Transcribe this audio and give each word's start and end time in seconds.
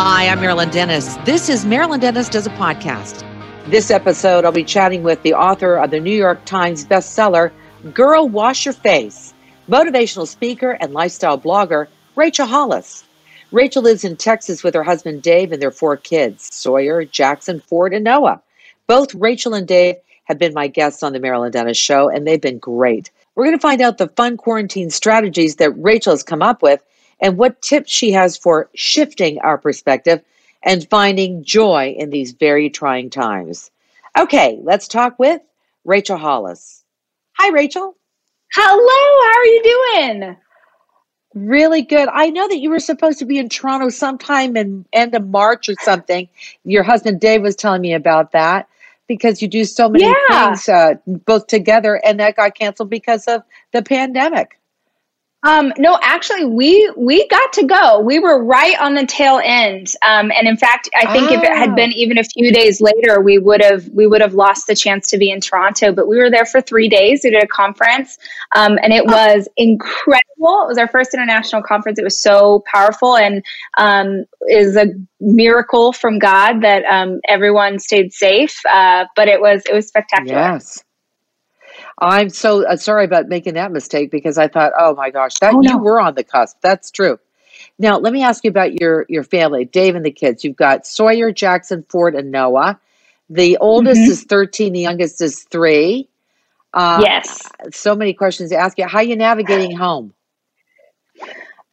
Hi, 0.00 0.28
I'm 0.28 0.40
Marilyn 0.40 0.70
Denis. 0.70 1.16
This 1.24 1.48
is 1.48 1.66
Marilyn 1.66 1.98
Denis 1.98 2.28
Does 2.28 2.46
a 2.46 2.50
Podcast. 2.50 3.26
This 3.66 3.90
episode, 3.90 4.44
I'll 4.44 4.52
be 4.52 4.62
chatting 4.62 5.02
with 5.02 5.20
the 5.24 5.34
author 5.34 5.74
of 5.74 5.90
the 5.90 5.98
New 5.98 6.14
York 6.14 6.44
Times 6.44 6.84
bestseller, 6.84 7.50
Girl 7.94 8.28
Wash 8.28 8.64
Your 8.64 8.74
Face, 8.74 9.34
motivational 9.68 10.28
speaker 10.28 10.78
and 10.80 10.92
lifestyle 10.92 11.36
blogger, 11.36 11.88
Rachel 12.14 12.46
Hollis. 12.46 13.02
Rachel 13.50 13.82
lives 13.82 14.04
in 14.04 14.16
Texas 14.16 14.62
with 14.62 14.72
her 14.74 14.84
husband 14.84 15.22
Dave 15.22 15.50
and 15.50 15.60
their 15.60 15.72
four 15.72 15.96
kids, 15.96 16.48
Sawyer, 16.54 17.04
Jackson, 17.04 17.58
Ford, 17.58 17.92
and 17.92 18.04
Noah. 18.04 18.40
Both 18.86 19.16
Rachel 19.16 19.52
and 19.52 19.66
Dave 19.66 19.96
have 20.26 20.38
been 20.38 20.54
my 20.54 20.68
guests 20.68 21.02
on 21.02 21.12
the 21.12 21.18
Marilyn 21.18 21.50
Denis 21.50 21.76
Show, 21.76 22.08
and 22.08 22.24
they've 22.24 22.40
been 22.40 22.60
great. 22.60 23.10
We're 23.34 23.46
going 23.46 23.58
to 23.58 23.60
find 23.60 23.80
out 23.80 23.98
the 23.98 24.06
fun 24.06 24.36
quarantine 24.36 24.90
strategies 24.90 25.56
that 25.56 25.72
Rachel 25.72 26.12
has 26.12 26.22
come 26.22 26.40
up 26.40 26.62
with 26.62 26.84
and 27.20 27.36
what 27.36 27.62
tips 27.62 27.90
she 27.90 28.12
has 28.12 28.36
for 28.36 28.70
shifting 28.74 29.38
our 29.40 29.58
perspective 29.58 30.22
and 30.62 30.88
finding 30.88 31.44
joy 31.44 31.94
in 31.98 32.10
these 32.10 32.32
very 32.32 32.70
trying 32.70 33.10
times. 33.10 33.70
Okay, 34.18 34.58
let's 34.62 34.88
talk 34.88 35.18
with 35.18 35.40
Rachel 35.84 36.16
Hollis. 36.16 36.84
Hi, 37.38 37.50
Rachel. 37.50 37.96
Hello, 38.52 38.76
how 38.76 39.38
are 39.38 39.44
you 39.44 39.62
doing? 39.62 40.36
Really 41.34 41.82
good. 41.82 42.08
I 42.12 42.30
know 42.30 42.48
that 42.48 42.58
you 42.58 42.70
were 42.70 42.80
supposed 42.80 43.18
to 43.20 43.26
be 43.26 43.38
in 43.38 43.48
Toronto 43.48 43.90
sometime 43.90 44.56
in 44.56 44.86
end 44.92 45.14
of 45.14 45.26
March 45.28 45.68
or 45.68 45.74
something. 45.82 46.28
Your 46.64 46.82
husband 46.82 47.20
Dave 47.20 47.42
was 47.42 47.54
telling 47.54 47.82
me 47.82 47.92
about 47.92 48.32
that 48.32 48.68
because 49.06 49.40
you 49.40 49.48
do 49.48 49.64
so 49.64 49.88
many 49.88 50.04
yeah. 50.04 50.46
things 50.46 50.68
uh, 50.68 50.94
both 51.06 51.46
together, 51.46 52.00
and 52.04 52.18
that 52.20 52.36
got 52.36 52.54
canceled 52.54 52.90
because 52.90 53.26
of 53.26 53.42
the 53.72 53.82
pandemic. 53.82 54.58
Um, 55.44 55.72
no, 55.78 55.96
actually, 56.02 56.46
we 56.46 56.92
we 56.96 57.28
got 57.28 57.52
to 57.52 57.64
go. 57.64 58.00
We 58.00 58.18
were 58.18 58.42
right 58.42 58.76
on 58.80 58.94
the 58.94 59.06
tail 59.06 59.40
end, 59.42 59.94
um, 60.02 60.32
and 60.32 60.48
in 60.48 60.56
fact, 60.56 60.90
I 60.96 61.12
think 61.12 61.30
oh. 61.30 61.34
if 61.34 61.44
it 61.44 61.56
had 61.56 61.76
been 61.76 61.92
even 61.92 62.18
a 62.18 62.24
few 62.24 62.52
days 62.52 62.80
later, 62.80 63.20
we 63.20 63.38
would 63.38 63.62
have 63.62 63.88
we 63.90 64.08
would 64.08 64.20
have 64.20 64.34
lost 64.34 64.66
the 64.66 64.74
chance 64.74 65.08
to 65.10 65.18
be 65.18 65.30
in 65.30 65.40
Toronto. 65.40 65.92
But 65.92 66.08
we 66.08 66.18
were 66.18 66.28
there 66.28 66.44
for 66.44 66.60
three 66.60 66.88
days. 66.88 67.20
We 67.22 67.30
did 67.30 67.44
a 67.44 67.46
conference, 67.46 68.18
um, 68.56 68.80
and 68.82 68.92
it 68.92 69.04
oh. 69.06 69.12
was 69.12 69.48
incredible. 69.56 70.64
It 70.64 70.68
was 70.68 70.78
our 70.78 70.88
first 70.88 71.14
international 71.14 71.62
conference. 71.62 72.00
It 72.00 72.04
was 72.04 72.20
so 72.20 72.64
powerful, 72.66 73.16
and 73.16 73.44
um, 73.76 74.24
is 74.48 74.76
a 74.76 74.86
miracle 75.20 75.92
from 75.92 76.18
God 76.18 76.62
that 76.62 76.84
um, 76.84 77.20
everyone 77.28 77.78
stayed 77.78 78.12
safe. 78.12 78.58
Uh, 78.68 79.04
but 79.14 79.28
it 79.28 79.40
was 79.40 79.62
it 79.70 79.72
was 79.72 79.86
spectacular. 79.86 80.40
Yes. 80.40 80.82
I'm 82.00 82.30
so 82.30 82.66
uh, 82.66 82.76
sorry 82.76 83.04
about 83.04 83.28
making 83.28 83.54
that 83.54 83.72
mistake 83.72 84.10
because 84.10 84.38
I 84.38 84.48
thought, 84.48 84.72
oh 84.78 84.94
my 84.94 85.10
gosh, 85.10 85.38
that 85.40 85.54
oh, 85.54 85.60
no. 85.60 85.70
you 85.70 85.78
were 85.78 86.00
on 86.00 86.14
the 86.14 86.24
cusp. 86.24 86.58
That's 86.60 86.90
true. 86.90 87.18
Now, 87.78 87.98
let 87.98 88.12
me 88.12 88.22
ask 88.22 88.44
you 88.44 88.50
about 88.50 88.80
your 88.80 89.06
your 89.08 89.24
family, 89.24 89.64
Dave 89.64 89.94
and 89.94 90.04
the 90.04 90.10
kids. 90.10 90.44
You've 90.44 90.56
got 90.56 90.86
Sawyer, 90.86 91.32
Jackson, 91.32 91.84
Ford, 91.88 92.14
and 92.14 92.30
Noah. 92.30 92.80
The 93.30 93.58
oldest 93.58 94.00
mm-hmm. 94.00 94.10
is 94.10 94.24
13, 94.24 94.72
the 94.72 94.80
youngest 94.80 95.20
is 95.20 95.42
3. 95.44 96.08
Uh, 96.72 97.02
yes. 97.04 97.46
So 97.72 97.94
many 97.94 98.14
questions 98.14 98.50
to 98.50 98.56
ask 98.56 98.78
you. 98.78 98.86
How 98.86 98.98
are 98.98 99.04
you 99.04 99.16
navigating 99.16 99.76
home? 99.76 100.14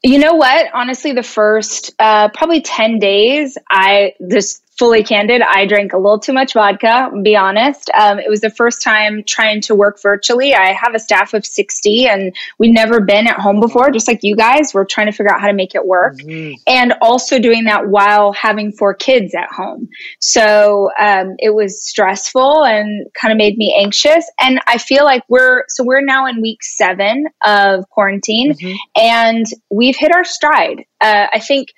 You 0.03 0.19
know 0.19 0.35
what? 0.35 0.67
Honestly, 0.73 1.13
the 1.13 1.23
first 1.23 1.93
uh, 1.97 2.29
probably 2.29 2.61
10 2.61 2.99
days, 2.99 3.57
I 3.69 4.13
this 4.19 4.61
fully 4.77 5.03
candid, 5.03 5.41
I 5.41 5.65
drank 5.65 5.93
a 5.93 5.97
little 5.97 6.19
too 6.19 6.33
much 6.33 6.53
vodka, 6.53 7.11
be 7.23 7.35
honest. 7.35 7.89
Um, 7.97 8.19
it 8.19 8.29
was 8.29 8.41
the 8.41 8.49
first 8.49 8.81
time 8.81 9.23
trying 9.25 9.61
to 9.61 9.75
work 9.75 10.01
virtually. 10.01 10.53
I 10.53 10.73
have 10.73 10.93
a 10.93 10.99
staff 10.99 11.33
of 11.33 11.45
60 11.45 12.07
and 12.07 12.35
we'd 12.59 12.73
never 12.73 12.99
been 12.99 13.27
at 13.27 13.39
home 13.39 13.61
before, 13.61 13.89
just 13.91 14.07
like 14.07 14.19
you 14.21 14.35
guys. 14.35 14.73
We're 14.73 14.85
trying 14.85 15.07
to 15.07 15.13
figure 15.13 15.33
out 15.33 15.39
how 15.39 15.47
to 15.47 15.53
make 15.53 15.75
it 15.75 15.85
work. 15.85 16.17
Mm-hmm. 16.17 16.55
And 16.67 16.93
also 17.01 17.39
doing 17.39 17.65
that 17.65 17.87
while 17.87 18.33
having 18.33 18.71
four 18.73 18.93
kids 18.93 19.33
at 19.33 19.49
home. 19.49 19.87
So 20.19 20.89
um, 20.99 21.35
it 21.39 21.53
was 21.53 21.81
stressful 21.81 22.65
and 22.65 23.07
kind 23.13 23.31
of 23.31 23.37
made 23.37 23.57
me 23.57 23.75
anxious. 23.79 24.29
And 24.39 24.59
I 24.67 24.77
feel 24.77 25.05
like 25.05 25.23
we're, 25.29 25.63
so 25.69 25.83
we're 25.85 26.03
now 26.03 26.27
in 26.27 26.41
week 26.41 26.63
seven 26.63 27.27
of 27.45 27.89
quarantine 27.89 28.53
mm-hmm. 28.53 28.75
and 28.95 29.45
we've 29.71 29.95
hit 29.95 30.13
our 30.13 30.25
stride. 30.25 30.85
Uh, 30.99 31.27
I 31.31 31.39
think 31.39 31.69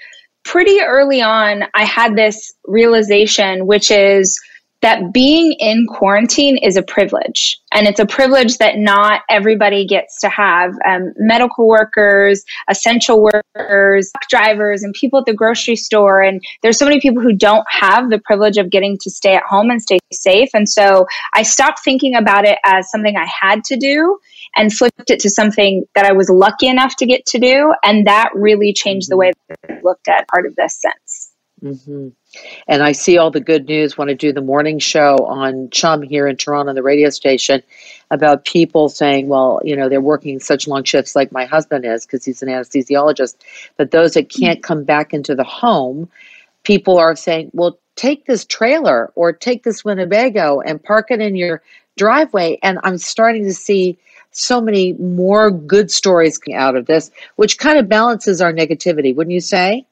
pretty 0.48 0.80
early 0.82 1.22
on, 1.22 1.64
I 1.76 1.84
had 1.84 2.16
this 2.16 2.54
realization, 2.66 3.68
which 3.68 3.92
is 3.92 4.40
that 4.82 5.12
being 5.12 5.54
in 5.60 5.86
quarantine 5.90 6.58
is 6.58 6.78
a 6.78 6.84
privilege. 6.84 7.60
And 7.74 7.88
it's 7.88 8.00
a 8.00 8.06
privilege 8.06 8.58
that 8.60 8.78
not 8.78 9.22
everybody 9.30 9.86
gets 9.86 10.22
to 10.22 10.30
have. 10.30 10.74
Um, 10.88 11.14
medical 11.18 11.68
workers, 11.68 12.44
essential 12.70 13.22
workers, 13.22 14.12
drivers, 14.30 14.84
and 14.84 14.94
people 14.94 15.20
at 15.20 15.26
the 15.26 15.34
grocery 15.34 15.76
store. 15.76 16.22
And 16.22 16.42
there's 16.62 16.78
so 16.78 16.86
many 16.86 17.02
people 17.02 17.22
who 17.22 17.34
don't 17.34 17.66
have 17.70 18.10
the 18.10 18.20
privilege 18.20 18.58
of 18.58 18.70
getting 18.70 18.98
to 19.02 19.10
stay 19.10 19.36
at 19.36 19.44
home 19.44 19.70
and 19.70 19.82
stay 19.82 20.00
safe. 20.14 20.50
And 20.54 20.70
so 20.70 21.08
I 21.34 21.42
stopped 21.44 21.80
thinking 21.84 22.16
about 22.16 22.46
it 22.46 22.60
as 22.64 22.90
something 22.90 23.18
I 23.18 23.28
had 23.42 23.64
to 23.66 23.78
do 23.78 24.20
and 24.58 24.74
flipped 24.74 25.10
it 25.10 25.20
to 25.22 25.30
something 25.30 25.86
that 25.96 26.06
I 26.06 26.14
was 26.14 26.30
lucky 26.30 26.68
enough 26.68 26.96
to 26.98 27.06
get 27.06 27.26
to 27.28 27.40
do. 27.40 27.74
And 27.84 28.08
that 28.08 28.32
really 28.34 28.74
changed 28.74 29.10
the 29.10 29.18
way 29.18 29.32
that 29.48 29.58
I 29.70 29.80
looked 29.84 30.08
at 30.08 30.28
part 30.28 30.46
of 30.46 30.56
this 30.56 30.82
sense. 30.82 31.32
Mm-hmm. 31.64 32.10
And 32.68 32.84
I 32.84 32.92
see 32.92 33.18
all 33.18 33.32
the 33.32 33.40
good 33.40 33.66
news 33.68 33.98
when 33.98 34.10
I 34.10 34.14
do 34.14 34.32
the 34.32 34.42
morning 34.42 34.78
show 34.78 35.16
on 35.26 35.70
Chum 35.72 36.04
here 36.04 36.28
in 36.28 36.38
Toronto, 36.38 36.74
the 36.74 36.84
radio 36.84 37.10
station, 37.10 37.64
about 38.12 38.46
people 38.46 38.90
saying, 38.90 39.28
well, 39.28 39.60
you 39.64 39.76
know, 39.76 39.90
they're 39.90 40.02
working 40.02 40.40
such 40.40 40.68
long 40.68 40.84
shifts 40.84 41.16
like 41.16 41.32
my 41.32 41.46
husband 41.46 41.86
is 41.86 42.06
because 42.06 42.24
he's 42.24 42.44
an 42.44 42.50
anesthesiologist. 42.50 43.38
But 43.76 43.92
those 43.92 44.14
that 44.14 44.30
can't 44.30 44.62
come 44.62 44.84
back 44.84 45.14
into 45.14 45.34
the 45.34 45.44
home, 45.44 46.10
people 46.64 46.98
are 47.00 47.16
saying, 47.16 47.50
well, 47.54 47.80
take 47.96 48.26
this 48.26 48.46
trailer 48.46 49.12
or 49.16 49.34
take 49.34 49.64
this 49.64 49.84
Winnebago 49.84 50.62
and 50.62 50.84
park 50.84 51.08
it 51.10 51.22
in 51.22 51.36
your 51.36 51.64
driveway. 51.98 52.60
And 52.62 52.78
I'm 52.84 53.00
starting 53.00 53.46
to 53.46 53.54
see 53.54 53.98
so 54.38 54.62
many 54.62 54.94
more 54.94 55.52
good 55.52 55.92
stories 55.92 56.40
out 56.54 56.76
of 56.76 56.86
this, 56.86 57.12
which 57.36 57.58
kind 57.58 57.78
of 57.78 57.90
balances 57.90 58.42
our 58.42 58.54
negativity, 58.54 59.16
wouldn't 59.16 59.34
you 59.34 59.42
say? 59.42 59.86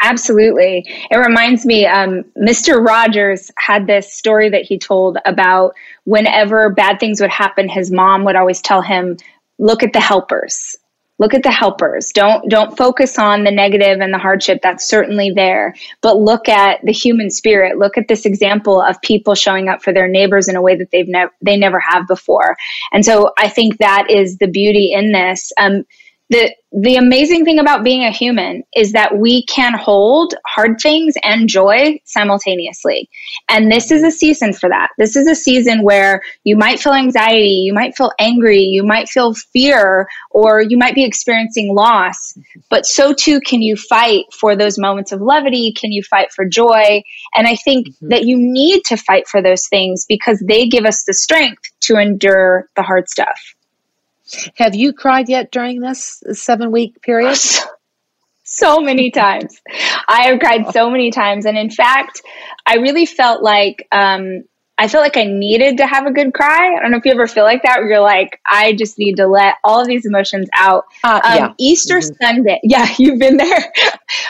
Absolutely. 0.00 0.84
It 1.10 1.16
reminds 1.16 1.66
me, 1.66 1.84
um, 1.84 2.24
Mr. 2.36 2.84
Rogers 2.84 3.50
had 3.56 3.88
this 3.88 4.12
story 4.12 4.48
that 4.48 4.62
he 4.62 4.78
told 4.78 5.18
about 5.24 5.74
whenever 6.04 6.70
bad 6.70 7.00
things 7.00 7.20
would 7.20 7.30
happen, 7.30 7.68
his 7.68 7.90
mom 7.90 8.24
would 8.24 8.36
always 8.36 8.60
tell 8.60 8.80
him, 8.80 9.16
look 9.58 9.82
at 9.82 9.92
the 9.92 10.00
helpers 10.00 10.76
look 11.18 11.34
at 11.34 11.42
the 11.42 11.50
helpers. 11.50 12.12
Don't 12.12 12.48
don't 12.48 12.76
focus 12.76 13.18
on 13.18 13.44
the 13.44 13.50
negative 13.50 14.00
and 14.00 14.12
the 14.12 14.18
hardship. 14.18 14.60
That's 14.62 14.88
certainly 14.88 15.30
there. 15.30 15.74
But 16.00 16.18
look 16.18 16.48
at 16.48 16.80
the 16.84 16.92
human 16.92 17.30
spirit. 17.30 17.78
Look 17.78 17.98
at 17.98 18.08
this 18.08 18.24
example 18.24 18.80
of 18.80 19.00
people 19.02 19.34
showing 19.34 19.68
up 19.68 19.82
for 19.82 19.92
their 19.92 20.08
neighbors 20.08 20.48
in 20.48 20.56
a 20.56 20.62
way 20.62 20.76
that 20.76 20.90
they've 20.90 21.08
never 21.08 21.32
they 21.42 21.56
never 21.56 21.80
have 21.80 22.06
before. 22.06 22.56
And 22.92 23.04
so 23.04 23.32
i 23.38 23.48
think 23.48 23.78
that 23.78 24.10
is 24.10 24.38
the 24.38 24.48
beauty 24.48 24.92
in 24.92 25.12
this. 25.12 25.52
Um, 25.58 25.84
the 26.30 26.54
the 26.70 26.96
amazing 26.96 27.46
thing 27.46 27.58
about 27.58 27.82
being 27.82 28.04
a 28.04 28.10
human 28.10 28.62
is 28.76 28.92
that 28.92 29.16
we 29.16 29.46
can 29.46 29.72
hold 29.72 30.34
hard 30.46 30.78
things 30.78 31.14
and 31.22 31.48
joy 31.48 31.98
simultaneously. 32.04 33.08
And 33.48 33.72
this 33.72 33.90
is 33.90 34.02
a 34.02 34.10
season 34.10 34.52
for 34.52 34.68
that. 34.68 34.90
This 34.98 35.16
is 35.16 35.26
a 35.26 35.34
season 35.34 35.82
where 35.82 36.20
you 36.44 36.56
might 36.56 36.78
feel 36.78 36.92
anxiety, 36.92 37.62
you 37.64 37.72
might 37.72 37.96
feel 37.96 38.12
angry, 38.18 38.60
you 38.60 38.82
might 38.82 39.08
feel 39.08 39.32
fear, 39.32 40.06
or 40.30 40.60
you 40.60 40.76
might 40.76 40.94
be 40.94 41.06
experiencing 41.06 41.74
loss. 41.74 42.36
But 42.68 42.84
so 42.84 43.14
too 43.14 43.40
can 43.40 43.62
you 43.62 43.74
fight 43.74 44.26
for 44.38 44.54
those 44.54 44.78
moments 44.78 45.10
of 45.10 45.22
levity. 45.22 45.72
Can 45.72 45.90
you 45.90 46.02
fight 46.02 46.32
for 46.32 46.44
joy? 46.44 47.02
And 47.34 47.46
I 47.46 47.56
think 47.56 47.88
mm-hmm. 47.88 48.08
that 48.08 48.24
you 48.24 48.36
need 48.36 48.84
to 48.84 48.98
fight 48.98 49.26
for 49.26 49.40
those 49.40 49.66
things 49.68 50.04
because 50.06 50.44
they 50.46 50.68
give 50.68 50.84
us 50.84 51.04
the 51.04 51.14
strength 51.14 51.62
to 51.80 51.96
endure 51.96 52.66
the 52.76 52.82
hard 52.82 53.08
stuff. 53.08 53.54
Have 54.56 54.74
you 54.74 54.92
cried 54.92 55.28
yet 55.28 55.50
during 55.50 55.80
this 55.80 56.22
seven 56.32 56.70
week 56.70 57.00
period? 57.02 57.38
so 58.48 58.80
many 58.80 59.10
times. 59.10 59.60
I 60.08 60.28
have 60.28 60.40
cried 60.40 60.72
so 60.72 60.90
many 60.90 61.10
times. 61.10 61.44
And 61.44 61.58
in 61.58 61.70
fact, 61.70 62.22
I 62.66 62.76
really 62.76 63.04
felt 63.04 63.42
like 63.42 63.86
um, 63.92 64.44
I 64.78 64.86
felt 64.86 65.02
like 65.02 65.16
I 65.16 65.24
needed 65.24 65.78
to 65.78 65.86
have 65.86 66.06
a 66.06 66.12
good 66.12 66.32
cry. 66.32 66.74
I 66.76 66.80
don't 66.80 66.92
know 66.92 66.98
if 66.98 67.04
you 67.04 67.10
ever 67.10 67.26
feel 67.26 67.44
like 67.44 67.62
that, 67.64 67.78
where 67.80 67.88
you're 67.88 68.00
like, 68.00 68.40
I 68.46 68.74
just 68.74 68.98
need 68.98 69.16
to 69.16 69.26
let 69.26 69.56
all 69.64 69.80
of 69.80 69.88
these 69.88 70.06
emotions 70.06 70.48
out. 70.54 70.84
Uh, 71.02 71.20
um, 71.24 71.36
yeah. 71.36 71.52
Easter 71.58 71.98
mm-hmm. 71.98 72.14
Sunday, 72.24 72.60
yeah, 72.62 72.86
you've 72.98 73.18
been 73.18 73.36
there. 73.36 73.72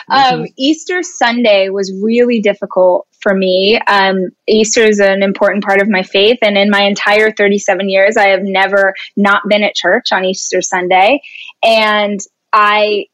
um, 0.09 0.23
mm-hmm. 0.23 0.45
Easter 0.57 1.03
Sunday 1.03 1.69
was 1.69 1.93
really 2.03 2.41
difficult 2.41 3.07
for 3.21 3.35
me. 3.35 3.79
Um, 3.87 4.29
Easter 4.47 4.83
is 4.83 4.99
an 4.99 5.21
important 5.21 5.63
part 5.63 5.81
of 5.81 5.87
my 5.87 6.01
faith, 6.01 6.39
and 6.41 6.57
in 6.57 6.69
my 6.69 6.81
entire 6.81 7.31
37 7.31 7.87
years, 7.89 8.17
I 8.17 8.29
have 8.29 8.43
never 8.43 8.95
not 9.15 9.43
been 9.47 9.63
at 9.63 9.75
church 9.75 10.11
on 10.11 10.25
Easter 10.25 10.61
Sunday. 10.61 11.21
And 11.63 12.19
I 12.51 13.05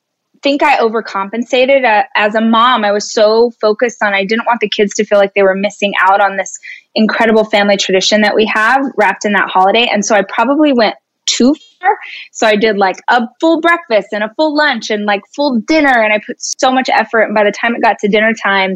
think 0.45 0.61
I 0.61 0.77
overcompensated 0.77 1.83
uh, 1.85 2.03
as 2.15 2.35
a 2.35 2.39
mom. 2.39 2.85
I 2.85 2.91
was 2.91 3.11
so 3.11 3.49
focused 3.59 4.03
on, 4.03 4.13
I 4.13 4.25
didn't 4.25 4.45
want 4.45 4.59
the 4.59 4.69
kids 4.69 4.93
to 4.93 5.03
feel 5.03 5.17
like 5.17 5.33
they 5.33 5.41
were 5.41 5.55
missing 5.55 5.93
out 5.99 6.21
on 6.21 6.37
this 6.37 6.59
incredible 6.93 7.45
family 7.45 7.77
tradition 7.77 8.21
that 8.21 8.35
we 8.35 8.45
have 8.53 8.79
wrapped 8.95 9.25
in 9.25 9.31
that 9.31 9.49
holiday. 9.49 9.89
And 9.91 10.05
so 10.05 10.13
I 10.13 10.21
probably 10.21 10.71
went 10.71 10.97
too 11.25 11.55
far. 11.81 11.97
So 12.31 12.45
I 12.45 12.57
did 12.57 12.77
like 12.77 12.97
a 13.09 13.23
full 13.41 13.59
breakfast 13.59 14.09
and 14.11 14.23
a 14.23 14.31
full 14.35 14.55
lunch 14.55 14.91
and 14.91 15.05
like 15.05 15.21
full 15.35 15.61
dinner. 15.61 16.03
And 16.03 16.13
I 16.13 16.19
put 16.23 16.39
so 16.39 16.71
much 16.71 16.89
effort. 16.89 17.23
And 17.23 17.33
by 17.33 17.43
the 17.43 17.51
time 17.51 17.73
it 17.73 17.81
got 17.81 17.97
to 18.01 18.07
dinner 18.07 18.31
time, 18.43 18.73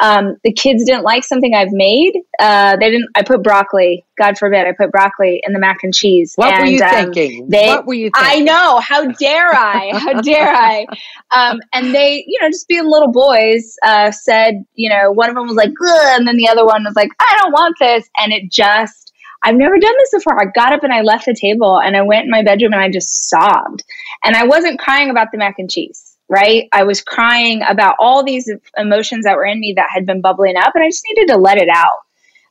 um, 0.00 0.36
the 0.44 0.52
kids 0.52 0.84
didn't 0.84 1.02
like 1.02 1.24
something 1.24 1.54
I've 1.54 1.72
made. 1.72 2.12
Uh, 2.38 2.76
they 2.76 2.90
didn't. 2.90 3.08
I 3.16 3.22
put 3.22 3.42
broccoli. 3.42 4.04
God 4.16 4.38
forbid, 4.38 4.66
I 4.66 4.72
put 4.72 4.92
broccoli 4.92 5.40
in 5.44 5.52
the 5.52 5.58
mac 5.58 5.78
and 5.82 5.92
cheese. 5.92 6.34
What 6.36 6.52
and, 6.52 6.62
were 6.62 6.70
you 6.70 6.82
um, 6.82 7.12
thinking? 7.12 7.48
They, 7.48 7.66
what 7.66 7.86
were 7.86 7.94
you? 7.94 8.10
Thinking? 8.14 8.40
I 8.40 8.40
know. 8.40 8.78
How 8.80 9.06
dare 9.06 9.52
I? 9.52 9.90
How 9.94 10.20
dare 10.20 10.52
I? 10.54 10.86
Um, 11.34 11.60
and 11.72 11.94
they, 11.94 12.24
you 12.26 12.38
know, 12.40 12.48
just 12.48 12.68
being 12.68 12.86
little 12.88 13.12
boys, 13.12 13.76
uh, 13.84 14.10
said, 14.10 14.64
you 14.74 14.88
know, 14.88 15.10
one 15.10 15.28
of 15.28 15.36
them 15.36 15.46
was 15.46 15.56
like, 15.56 15.72
and 16.16 16.26
then 16.26 16.36
the 16.36 16.48
other 16.48 16.64
one 16.64 16.84
was 16.84 16.94
like, 16.96 17.10
I 17.20 17.38
don't 17.42 17.52
want 17.52 17.76
this, 17.80 18.08
and 18.16 18.32
it 18.32 18.50
just. 18.50 19.12
I've 19.44 19.54
never 19.54 19.78
done 19.78 19.94
this 19.98 20.10
before. 20.14 20.40
I 20.42 20.46
got 20.52 20.72
up 20.72 20.82
and 20.82 20.92
I 20.92 21.02
left 21.02 21.26
the 21.26 21.32
table 21.32 21.80
and 21.80 21.96
I 21.96 22.02
went 22.02 22.24
in 22.24 22.30
my 22.30 22.42
bedroom 22.42 22.72
and 22.72 22.82
I 22.82 22.90
just 22.90 23.28
sobbed. 23.28 23.84
And 24.24 24.34
I 24.34 24.44
wasn't 24.44 24.80
crying 24.80 25.10
about 25.10 25.28
the 25.30 25.38
mac 25.38 25.54
and 25.58 25.70
cheese 25.70 26.07
right? 26.28 26.68
I 26.72 26.84
was 26.84 27.00
crying 27.00 27.62
about 27.66 27.96
all 27.98 28.22
these 28.22 28.50
emotions 28.76 29.24
that 29.24 29.36
were 29.36 29.46
in 29.46 29.60
me 29.60 29.74
that 29.76 29.88
had 29.92 30.06
been 30.06 30.20
bubbling 30.20 30.56
up, 30.56 30.72
and 30.74 30.84
I 30.84 30.88
just 30.88 31.04
needed 31.08 31.32
to 31.32 31.38
let 31.38 31.58
it 31.58 31.68
out. 31.68 31.98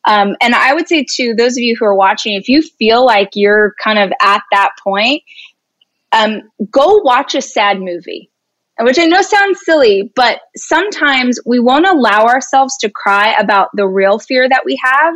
Um, 0.06 0.36
and 0.42 0.56
I 0.56 0.74
would 0.74 0.88
say 0.88 1.06
to 1.16 1.34
those 1.36 1.54
of 1.54 1.62
you 1.62 1.76
who 1.78 1.86
are 1.86 1.96
watching, 1.96 2.34
if 2.34 2.48
you 2.48 2.62
feel 2.62 3.06
like 3.06 3.32
you're 3.34 3.74
kind 3.84 4.00
of 4.00 4.12
at 4.22 4.42
that 4.52 4.72
point, 4.82 5.22
um, 6.12 6.44
go 6.72 7.02
watch 7.04 7.36
a 7.36 7.42
sad 7.42 7.80
movie. 7.80 8.32
Which 8.80 9.00
I 9.00 9.06
know 9.06 9.24
sounds 9.24 9.60
silly, 9.66 10.12
but 10.16 10.40
sometimes 10.56 11.40
we 11.48 11.60
won't 11.60 11.88
allow 11.88 12.26
ourselves 12.26 12.78
to 12.82 12.92
cry 12.92 13.34
about 13.40 13.70
the 13.74 13.88
real 13.88 14.20
fear 14.20 14.48
that 14.48 14.66
we 14.66 14.80
have, 14.84 15.16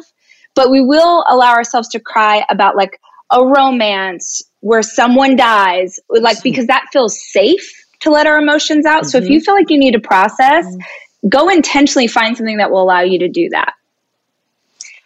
but 0.56 0.72
we 0.72 0.82
will 0.82 1.24
allow 1.30 1.54
ourselves 1.54 1.88
to 1.90 2.00
cry 2.00 2.44
about 2.50 2.76
like 2.76 3.00
a 3.32 3.46
romance 3.46 4.42
where 4.62 4.82
someone 4.82 5.36
dies, 5.36 6.00
like 6.10 6.42
because 6.42 6.66
that 6.68 6.88
feels 6.92 7.20
safe 7.32 7.72
to 8.02 8.12
let 8.12 8.28
our 8.28 8.38
emotions 8.38 8.86
out. 8.86 9.04
Mm-hmm. 9.04 9.10
So 9.10 9.18
if 9.18 9.30
you 9.30 9.38
mm-hmm. 9.38 9.46
feel 9.46 9.54
like 9.56 9.70
you 9.70 9.80
need 9.80 9.94
to 9.94 10.00
process, 10.00 10.66
mm-hmm. 10.66 11.30
go 11.30 11.50
intentionally 11.50 12.08
find 12.08 12.36
something 12.36 12.58
that 12.58 12.72
will 12.72 12.84
allow 12.84 13.02
you 13.02 13.20
to 13.20 13.30
do 13.30 13.50
that. 13.50 13.74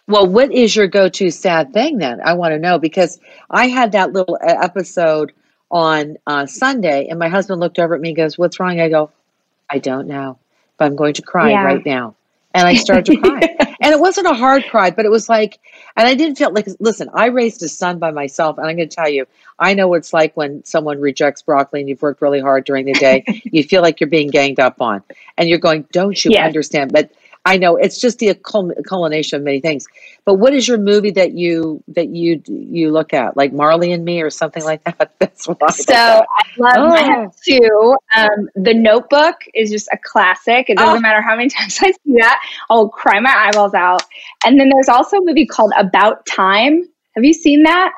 Well, 0.08 0.26
what 0.26 0.52
is 0.52 0.74
your 0.76 0.86
go 0.86 1.08
to 1.08 1.30
sad 1.30 1.72
thing 1.72 1.98
then? 1.98 2.20
I 2.24 2.34
want 2.34 2.52
to 2.52 2.58
know 2.58 2.78
because 2.78 3.18
I 3.50 3.68
had 3.68 3.92
that 3.92 4.12
little 4.12 4.38
uh, 4.40 4.54
episode 4.62 5.32
on 5.70 6.16
uh, 6.26 6.46
Sunday 6.46 7.08
and 7.08 7.18
my 7.18 7.28
husband 7.28 7.60
looked 7.60 7.78
over 7.78 7.94
at 7.94 8.00
me 8.00 8.10
and 8.10 8.16
goes, 8.16 8.38
What's 8.38 8.60
wrong? 8.60 8.78
I 8.78 8.88
go, 8.88 9.10
I 9.68 9.78
don't 9.78 10.06
know, 10.06 10.38
but 10.78 10.84
I'm 10.84 10.96
going 10.96 11.14
to 11.14 11.22
cry 11.22 11.50
yeah. 11.50 11.64
right 11.64 11.84
now. 11.84 12.14
And 12.56 12.66
I 12.66 12.74
started 12.74 13.04
to 13.04 13.16
cry. 13.18 13.40
and 13.80 13.92
it 13.92 14.00
wasn't 14.00 14.26
a 14.28 14.32
hard 14.32 14.64
cry, 14.70 14.90
but 14.90 15.04
it 15.04 15.10
was 15.10 15.28
like, 15.28 15.58
and 15.94 16.08
I 16.08 16.14
didn't 16.14 16.36
feel 16.36 16.50
like, 16.52 16.66
listen, 16.80 17.10
I 17.12 17.26
raised 17.26 17.62
a 17.62 17.68
son 17.68 17.98
by 17.98 18.12
myself. 18.12 18.56
And 18.56 18.66
I'm 18.66 18.76
going 18.76 18.88
to 18.88 18.96
tell 18.96 19.10
you, 19.10 19.26
I 19.58 19.74
know 19.74 19.88
what 19.88 19.98
it's 19.98 20.14
like 20.14 20.34
when 20.38 20.64
someone 20.64 20.98
rejects 20.98 21.42
broccoli 21.42 21.80
and 21.80 21.88
you've 21.88 22.00
worked 22.00 22.22
really 22.22 22.40
hard 22.40 22.64
during 22.64 22.86
the 22.86 22.94
day. 22.94 23.24
you 23.44 23.62
feel 23.62 23.82
like 23.82 24.00
you're 24.00 24.08
being 24.08 24.30
ganged 24.30 24.58
up 24.58 24.80
on, 24.80 25.02
and 25.36 25.48
you're 25.50 25.58
going, 25.58 25.86
"Don't 25.92 26.22
you 26.24 26.36
understand?" 26.38 26.92
But 26.92 27.10
I 27.46 27.58
know 27.58 27.76
it's 27.76 28.00
just 28.00 28.18
the 28.18 28.34
culmination 28.34 29.36
of 29.36 29.44
many 29.44 29.60
things. 29.60 29.86
But 30.24 30.34
what 30.34 30.52
is 30.52 30.66
your 30.66 30.78
movie 30.78 31.12
that 31.12 31.32
you 31.32 31.82
that 31.88 32.08
you 32.08 32.42
you 32.46 32.90
look 32.90 33.14
at, 33.14 33.36
like 33.36 33.52
Marley 33.52 33.92
and 33.92 34.04
Me 34.04 34.20
or 34.20 34.30
something 34.30 34.64
like 34.64 34.82
that? 34.82 35.12
That's 35.20 35.46
what 35.46 35.58
I 35.62 35.70
so 35.70 35.94
I 35.94 36.42
love. 36.58 36.76
Oh. 36.76 36.90
I 36.90 37.02
have 37.02 37.36
two. 37.46 37.96
Um, 38.16 38.50
the 38.56 38.74
Notebook 38.74 39.36
is 39.54 39.70
just 39.70 39.88
a 39.92 39.96
classic. 39.96 40.68
It 40.68 40.76
doesn't 40.76 40.96
oh. 40.96 41.00
matter 41.00 41.22
how 41.22 41.36
many 41.36 41.48
times 41.56 41.78
I 41.80 41.92
see 41.92 42.16
that, 42.18 42.40
I'll 42.68 42.88
cry 42.88 43.20
my 43.20 43.32
eyeballs 43.32 43.74
out. 43.74 44.02
And 44.44 44.58
then 44.58 44.68
there's 44.68 44.88
also 44.88 45.18
a 45.18 45.24
movie 45.24 45.46
called 45.46 45.72
About 45.78 46.26
Time. 46.26 46.82
Have 47.14 47.24
you 47.24 47.32
seen 47.32 47.62
that? 47.62 47.92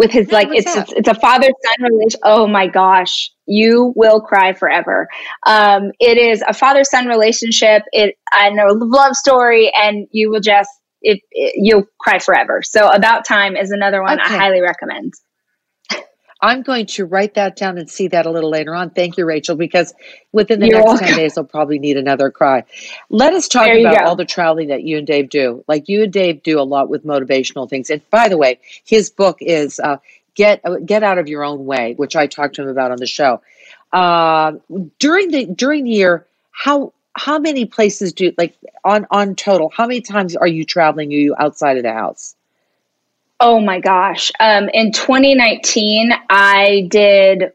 With 0.00 0.10
his 0.10 0.32
like 0.32 0.48
it's, 0.50 0.74
it's, 0.74 0.92
it's 0.92 1.08
a 1.08 1.14
father 1.14 1.46
son 1.46 1.90
relationship. 1.92 2.20
Oh 2.24 2.46
my 2.46 2.66
gosh, 2.66 3.30
you 3.44 3.92
will 3.94 4.22
cry 4.22 4.54
forever. 4.54 5.08
Um, 5.46 5.92
it 6.00 6.16
is 6.16 6.42
a 6.48 6.54
father 6.54 6.84
son 6.84 7.06
relationship. 7.06 7.82
It 7.92 8.16
I 8.32 8.48
know 8.48 8.68
love 8.68 9.14
story, 9.14 9.70
and 9.76 10.08
you 10.10 10.30
will 10.30 10.40
just 10.40 10.70
it, 11.02 11.20
it, 11.30 11.52
you'll 11.56 11.84
cry 12.00 12.18
forever. 12.18 12.62
So 12.62 12.88
about 12.88 13.26
time 13.26 13.56
is 13.56 13.72
another 13.72 14.02
one 14.02 14.18
okay. 14.18 14.34
I 14.34 14.38
highly 14.38 14.62
recommend. 14.62 15.12
I'm 16.42 16.62
going 16.62 16.86
to 16.86 17.04
write 17.04 17.34
that 17.34 17.56
down 17.56 17.76
and 17.76 17.90
see 17.90 18.08
that 18.08 18.26
a 18.26 18.30
little 18.30 18.50
later 18.50 18.74
on. 18.74 18.90
Thank 18.90 19.18
you, 19.18 19.26
Rachel, 19.26 19.56
because 19.56 19.92
within 20.32 20.60
the 20.60 20.68
You're 20.68 20.78
next 20.78 20.86
welcome. 20.86 21.06
10 21.08 21.16
days, 21.16 21.38
I'll 21.38 21.44
probably 21.44 21.78
need 21.78 21.96
another 21.96 22.30
cry. 22.30 22.64
Let 23.10 23.34
us 23.34 23.48
talk 23.48 23.68
about 23.68 23.98
go. 23.98 24.04
all 24.04 24.16
the 24.16 24.24
traveling 24.24 24.68
that 24.68 24.82
you 24.82 24.98
and 24.98 25.06
Dave 25.06 25.28
do. 25.28 25.64
Like 25.68 25.88
you 25.88 26.04
and 26.04 26.12
Dave 26.12 26.42
do 26.42 26.58
a 26.58 26.62
lot 26.62 26.88
with 26.88 27.04
motivational 27.04 27.68
things. 27.68 27.90
And 27.90 28.08
by 28.10 28.28
the 28.28 28.38
way, 28.38 28.58
his 28.84 29.10
book 29.10 29.38
is 29.40 29.78
uh, 29.80 29.98
Get 30.34 30.64
Get 30.86 31.02
Out 31.02 31.18
of 31.18 31.28
Your 31.28 31.44
Own 31.44 31.66
Way, 31.66 31.94
which 31.94 32.16
I 32.16 32.26
talked 32.26 32.54
to 32.54 32.62
him 32.62 32.68
about 32.68 32.90
on 32.90 32.98
the 32.98 33.06
show. 33.06 33.42
Uh, 33.92 34.52
during 34.98 35.30
the 35.30 35.46
during 35.46 35.84
the 35.84 35.90
year, 35.90 36.26
how 36.52 36.92
how 37.14 37.38
many 37.38 37.66
places 37.66 38.12
do 38.12 38.32
like 38.38 38.56
on 38.84 39.06
on 39.10 39.34
total? 39.34 39.70
How 39.70 39.86
many 39.86 40.00
times 40.00 40.36
are 40.36 40.46
you 40.46 40.64
traveling? 40.64 41.10
Are 41.12 41.16
you 41.16 41.34
outside 41.38 41.76
of 41.76 41.82
the 41.82 41.92
house? 41.92 42.34
Oh 43.40 43.58
my 43.58 43.80
gosh. 43.80 44.30
Um, 44.38 44.68
in 44.74 44.92
2019, 44.92 46.12
I 46.28 46.86
did, 46.90 47.52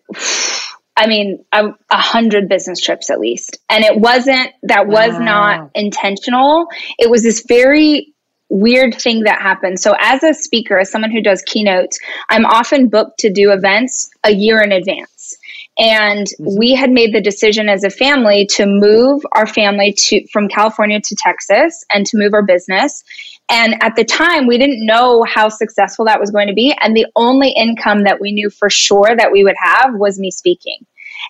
I 0.97 1.05
mean, 1.07 1.45
a, 1.51 1.67
a, 1.91 1.97
hundred 1.97 2.49
business 2.49 2.79
trips 2.79 3.11
at 3.11 3.19
least. 3.19 3.59
And 3.69 3.83
it 3.83 3.95
wasn't, 3.99 4.49
that 4.63 4.87
was 4.87 5.11
wow. 5.13 5.19
not 5.19 5.71
intentional. 5.75 6.67
It 6.97 7.11
was 7.11 7.21
this 7.21 7.45
very 7.47 8.15
weird 8.49 8.95
thing 8.95 9.23
that 9.23 9.41
happened. 9.41 9.79
So, 9.79 9.95
as 9.99 10.23
a 10.23 10.33
speaker, 10.33 10.79
as 10.79 10.89
someone 10.91 11.11
who 11.11 11.21
does 11.21 11.43
keynotes, 11.43 11.99
I'm 12.29 12.45
often 12.45 12.89
booked 12.89 13.19
to 13.19 13.31
do 13.31 13.51
events 13.51 14.09
a 14.23 14.31
year 14.31 14.61
in 14.61 14.71
advance. 14.71 15.37
And 15.77 16.27
we 16.39 16.73
had 16.73 16.89
made 16.89 17.13
the 17.13 17.21
decision 17.21 17.67
as 17.67 17.83
a 17.83 17.89
family 17.89 18.47
to 18.53 18.65
move 18.65 19.23
our 19.33 19.45
family 19.45 19.93
to 19.93 20.25
from 20.31 20.47
California 20.47 21.01
to 21.01 21.15
Texas 21.15 21.83
and 21.93 22.05
to 22.05 22.17
move 22.17 22.33
our 22.33 22.43
business. 22.43 23.03
And 23.49 23.75
at 23.83 23.95
the 23.95 24.03
time, 24.03 24.47
we 24.47 24.57
didn't 24.57 24.85
know 24.85 25.23
how 25.23 25.49
successful 25.49 26.05
that 26.05 26.19
was 26.19 26.31
going 26.31 26.47
to 26.47 26.53
be. 26.53 26.75
And 26.81 26.95
the 26.95 27.05
only 27.15 27.49
income 27.49 28.03
that 28.03 28.19
we 28.19 28.31
knew 28.31 28.49
for 28.49 28.69
sure 28.69 29.15
that 29.15 29.31
we 29.31 29.43
would 29.43 29.55
have 29.61 29.93
was 29.93 30.17
me 30.17 30.31
speaking. 30.31 30.85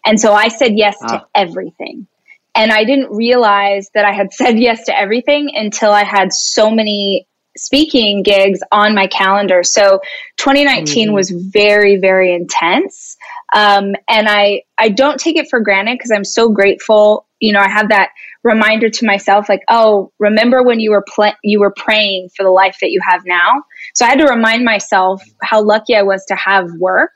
And 0.05 0.19
so 0.19 0.33
I 0.33 0.47
said 0.47 0.77
yes 0.77 0.97
ah. 1.01 1.07
to 1.07 1.25
everything. 1.35 2.07
And 2.55 2.71
I 2.71 2.85
didn't 2.85 3.11
realize 3.11 3.89
that 3.93 4.05
I 4.05 4.13
had 4.13 4.33
said 4.33 4.59
yes 4.59 4.85
to 4.85 4.97
everything 4.97 5.51
until 5.55 5.91
I 5.91 6.03
had 6.03 6.31
so 6.31 6.71
many 6.71 7.27
speaking 7.57 8.21
gigs 8.21 8.59
on 8.71 8.95
my 8.95 9.07
calendar. 9.07 9.63
So 9.63 10.01
2019 10.37 11.07
mm-hmm. 11.07 11.15
was 11.15 11.29
very, 11.29 11.97
very 11.97 12.33
intense. 12.33 13.14
Um, 13.53 13.95
and 14.09 14.27
I, 14.27 14.63
I 14.77 14.89
don't 14.89 15.19
take 15.19 15.37
it 15.37 15.47
for 15.49 15.59
granted 15.59 15.97
because 15.97 16.11
I'm 16.11 16.23
so 16.23 16.49
grateful. 16.49 17.27
You 17.39 17.53
know, 17.53 17.59
I 17.59 17.69
have 17.69 17.89
that 17.89 18.09
reminder 18.43 18.89
to 18.91 19.05
myself 19.07 19.49
like 19.49 19.63
oh 19.69 20.11
remember 20.19 20.61
when 20.61 20.79
you 20.79 20.91
were 20.91 21.03
pl- 21.07 21.33
you 21.43 21.59
were 21.59 21.73
praying 21.75 22.29
for 22.37 22.43
the 22.43 22.51
life 22.51 22.77
that 22.79 22.91
you 22.91 23.01
have 23.03 23.25
now? 23.25 23.63
So 23.95 24.05
i 24.05 24.09
had 24.09 24.19
to 24.19 24.27
remind 24.27 24.63
myself 24.63 25.23
how 25.41 25.63
lucky 25.63 25.95
i 25.95 26.03
was 26.03 26.23
to 26.25 26.35
have 26.35 26.71
work 26.77 27.11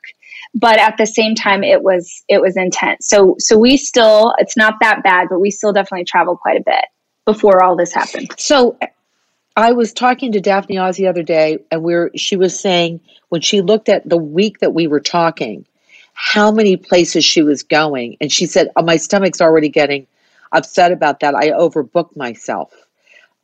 but 0.54 0.78
at 0.78 0.96
the 0.96 1.06
same 1.06 1.34
time 1.34 1.62
it 1.62 1.82
was 1.82 2.22
it 2.28 2.40
was 2.40 2.56
intense. 2.56 3.08
So 3.08 3.36
so 3.38 3.58
we 3.58 3.76
still 3.76 4.34
it's 4.38 4.56
not 4.56 4.74
that 4.80 5.02
bad 5.02 5.28
but 5.30 5.40
we 5.40 5.50
still 5.50 5.72
definitely 5.72 6.04
traveled 6.04 6.40
quite 6.40 6.60
a 6.60 6.64
bit 6.64 6.84
before 7.24 7.62
all 7.62 7.76
this 7.76 7.92
happened. 7.92 8.30
So 8.36 8.76
I 9.56 9.72
was 9.72 9.92
talking 9.92 10.32
to 10.32 10.40
Daphne 10.40 10.78
Oz 10.78 10.96
the 10.96 11.08
other 11.08 11.22
day, 11.22 11.58
and 11.70 11.82
we 11.82 11.94
are 11.94 12.10
she 12.16 12.36
was 12.36 12.58
saying 12.58 13.00
when 13.28 13.40
she 13.40 13.60
looked 13.60 13.88
at 13.88 14.08
the 14.08 14.16
week 14.16 14.60
that 14.60 14.74
we 14.74 14.86
were 14.86 15.00
talking, 15.00 15.66
how 16.14 16.50
many 16.50 16.76
places 16.76 17.24
she 17.24 17.42
was 17.42 17.62
going, 17.62 18.16
and 18.20 18.30
she 18.30 18.46
said, 18.46 18.70
oh, 18.76 18.82
"My 18.82 18.96
stomach's 18.96 19.40
already 19.40 19.68
getting 19.68 20.06
upset 20.52 20.92
about 20.92 21.20
that. 21.20 21.34
I 21.34 21.50
overbooked 21.50 22.16
myself. 22.16 22.72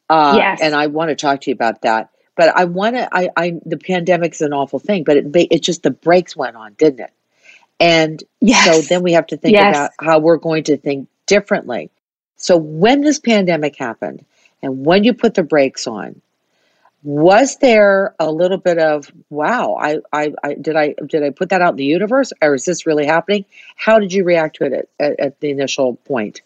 Uh, 0.08 0.34
yes. 0.36 0.60
And 0.62 0.74
I 0.74 0.86
want 0.86 1.10
to 1.10 1.16
talk 1.16 1.40
to 1.42 1.50
you 1.50 1.54
about 1.54 1.82
that. 1.82 2.10
But 2.36 2.54
I 2.56 2.64
want 2.64 2.96
to, 2.96 3.08
I, 3.12 3.30
I, 3.36 3.60
the 3.64 3.78
pandemic's 3.78 4.40
an 4.40 4.52
awful 4.52 4.78
thing, 4.78 5.04
but 5.04 5.16
it, 5.16 5.26
it 5.34 5.62
just, 5.62 5.82
the 5.82 5.90
brakes 5.90 6.36
went 6.36 6.54
on, 6.54 6.74
didn't 6.74 7.00
it? 7.00 7.12
And 7.80 8.22
yes. 8.40 8.64
so 8.64 8.82
then 8.82 9.02
we 9.02 9.12
have 9.12 9.26
to 9.28 9.36
think 9.36 9.54
yes. 9.54 9.74
about 9.74 9.90
how 10.00 10.18
we're 10.18 10.36
going 10.36 10.64
to 10.64 10.76
think 10.76 11.08
differently. 11.26 11.90
So 12.36 12.56
when 12.56 13.00
this 13.00 13.18
pandemic 13.18 13.76
happened 13.76 14.24
and 14.62 14.84
when 14.84 15.04
you 15.04 15.14
put 15.14 15.34
the 15.34 15.42
brakes 15.42 15.86
on, 15.86 16.20
was 17.06 17.56
there 17.58 18.16
a 18.18 18.30
little 18.32 18.58
bit 18.58 18.78
of 18.78 19.12
wow 19.30 19.76
I, 19.80 19.98
I, 20.12 20.32
I 20.42 20.54
did 20.54 20.74
i 20.74 20.94
did 21.06 21.22
i 21.22 21.30
put 21.30 21.50
that 21.50 21.62
out 21.62 21.70
in 21.70 21.76
the 21.76 21.84
universe 21.84 22.32
or 22.42 22.54
is 22.54 22.64
this 22.64 22.84
really 22.84 23.06
happening 23.06 23.44
how 23.76 24.00
did 24.00 24.12
you 24.12 24.24
react 24.24 24.56
to 24.56 24.64
it 24.64 24.72
at, 24.72 24.88
at, 24.98 25.20
at 25.20 25.40
the 25.40 25.50
initial 25.50 25.94
point 25.94 26.42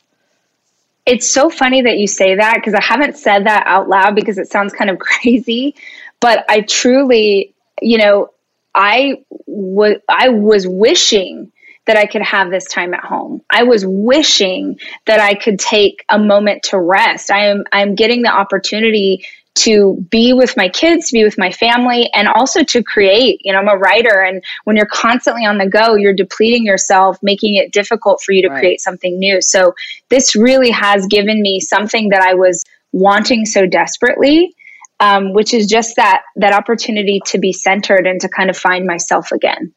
it's 1.06 1.28
so 1.28 1.50
funny 1.50 1.82
that 1.82 1.98
you 1.98 2.06
say 2.06 2.36
that 2.36 2.54
because 2.54 2.74
I 2.74 2.82
haven't 2.82 3.16
said 3.16 3.46
that 3.46 3.64
out 3.66 3.88
loud 3.88 4.14
because 4.14 4.38
it 4.38 4.48
sounds 4.48 4.72
kind 4.72 4.90
of 4.90 4.98
crazy, 5.00 5.74
but 6.20 6.44
I 6.48 6.60
truly, 6.60 7.54
you 7.80 7.98
know, 7.98 8.28
I 8.74 9.24
was 9.46 9.96
I 10.08 10.28
was 10.28 10.68
wishing 10.68 11.50
that 11.86 11.96
I 11.96 12.06
could 12.06 12.22
have 12.22 12.50
this 12.50 12.66
time 12.66 12.94
at 12.94 13.02
home. 13.02 13.42
I 13.50 13.64
was 13.64 13.84
wishing 13.84 14.78
that 15.06 15.18
I 15.18 15.34
could 15.34 15.58
take 15.58 16.04
a 16.08 16.18
moment 16.18 16.64
to 16.64 16.78
rest. 16.78 17.30
I 17.30 17.46
am 17.46 17.64
I'm 17.72 17.94
getting 17.96 18.22
the 18.22 18.30
opportunity 18.30 19.26
to 19.60 19.96
be 20.10 20.32
with 20.32 20.56
my 20.56 20.68
kids, 20.68 21.08
to 21.08 21.12
be 21.12 21.24
with 21.24 21.38
my 21.38 21.50
family, 21.50 22.10
and 22.14 22.28
also 22.28 22.62
to 22.64 22.82
create. 22.82 23.40
You 23.44 23.52
know, 23.52 23.58
I'm 23.58 23.68
a 23.68 23.76
writer, 23.76 24.20
and 24.20 24.42
when 24.64 24.76
you're 24.76 24.86
constantly 24.86 25.44
on 25.44 25.58
the 25.58 25.68
go, 25.68 25.94
you're 25.94 26.14
depleting 26.14 26.64
yourself, 26.64 27.18
making 27.22 27.56
it 27.56 27.72
difficult 27.72 28.22
for 28.22 28.32
you 28.32 28.42
to 28.42 28.48
right. 28.48 28.58
create 28.58 28.80
something 28.80 29.18
new. 29.18 29.40
So, 29.40 29.74
this 30.08 30.34
really 30.36 30.70
has 30.70 31.06
given 31.06 31.40
me 31.40 31.60
something 31.60 32.10
that 32.10 32.22
I 32.22 32.34
was 32.34 32.64
wanting 32.92 33.46
so 33.46 33.66
desperately. 33.66 34.54
Um, 35.02 35.32
which 35.32 35.54
is 35.54 35.66
just 35.66 35.96
that 35.96 36.24
that 36.36 36.52
opportunity 36.52 37.22
to 37.28 37.38
be 37.38 37.54
centered 37.54 38.06
and 38.06 38.20
to 38.20 38.28
kind 38.28 38.50
of 38.50 38.56
find 38.58 38.84
myself 38.84 39.32
again. 39.32 39.72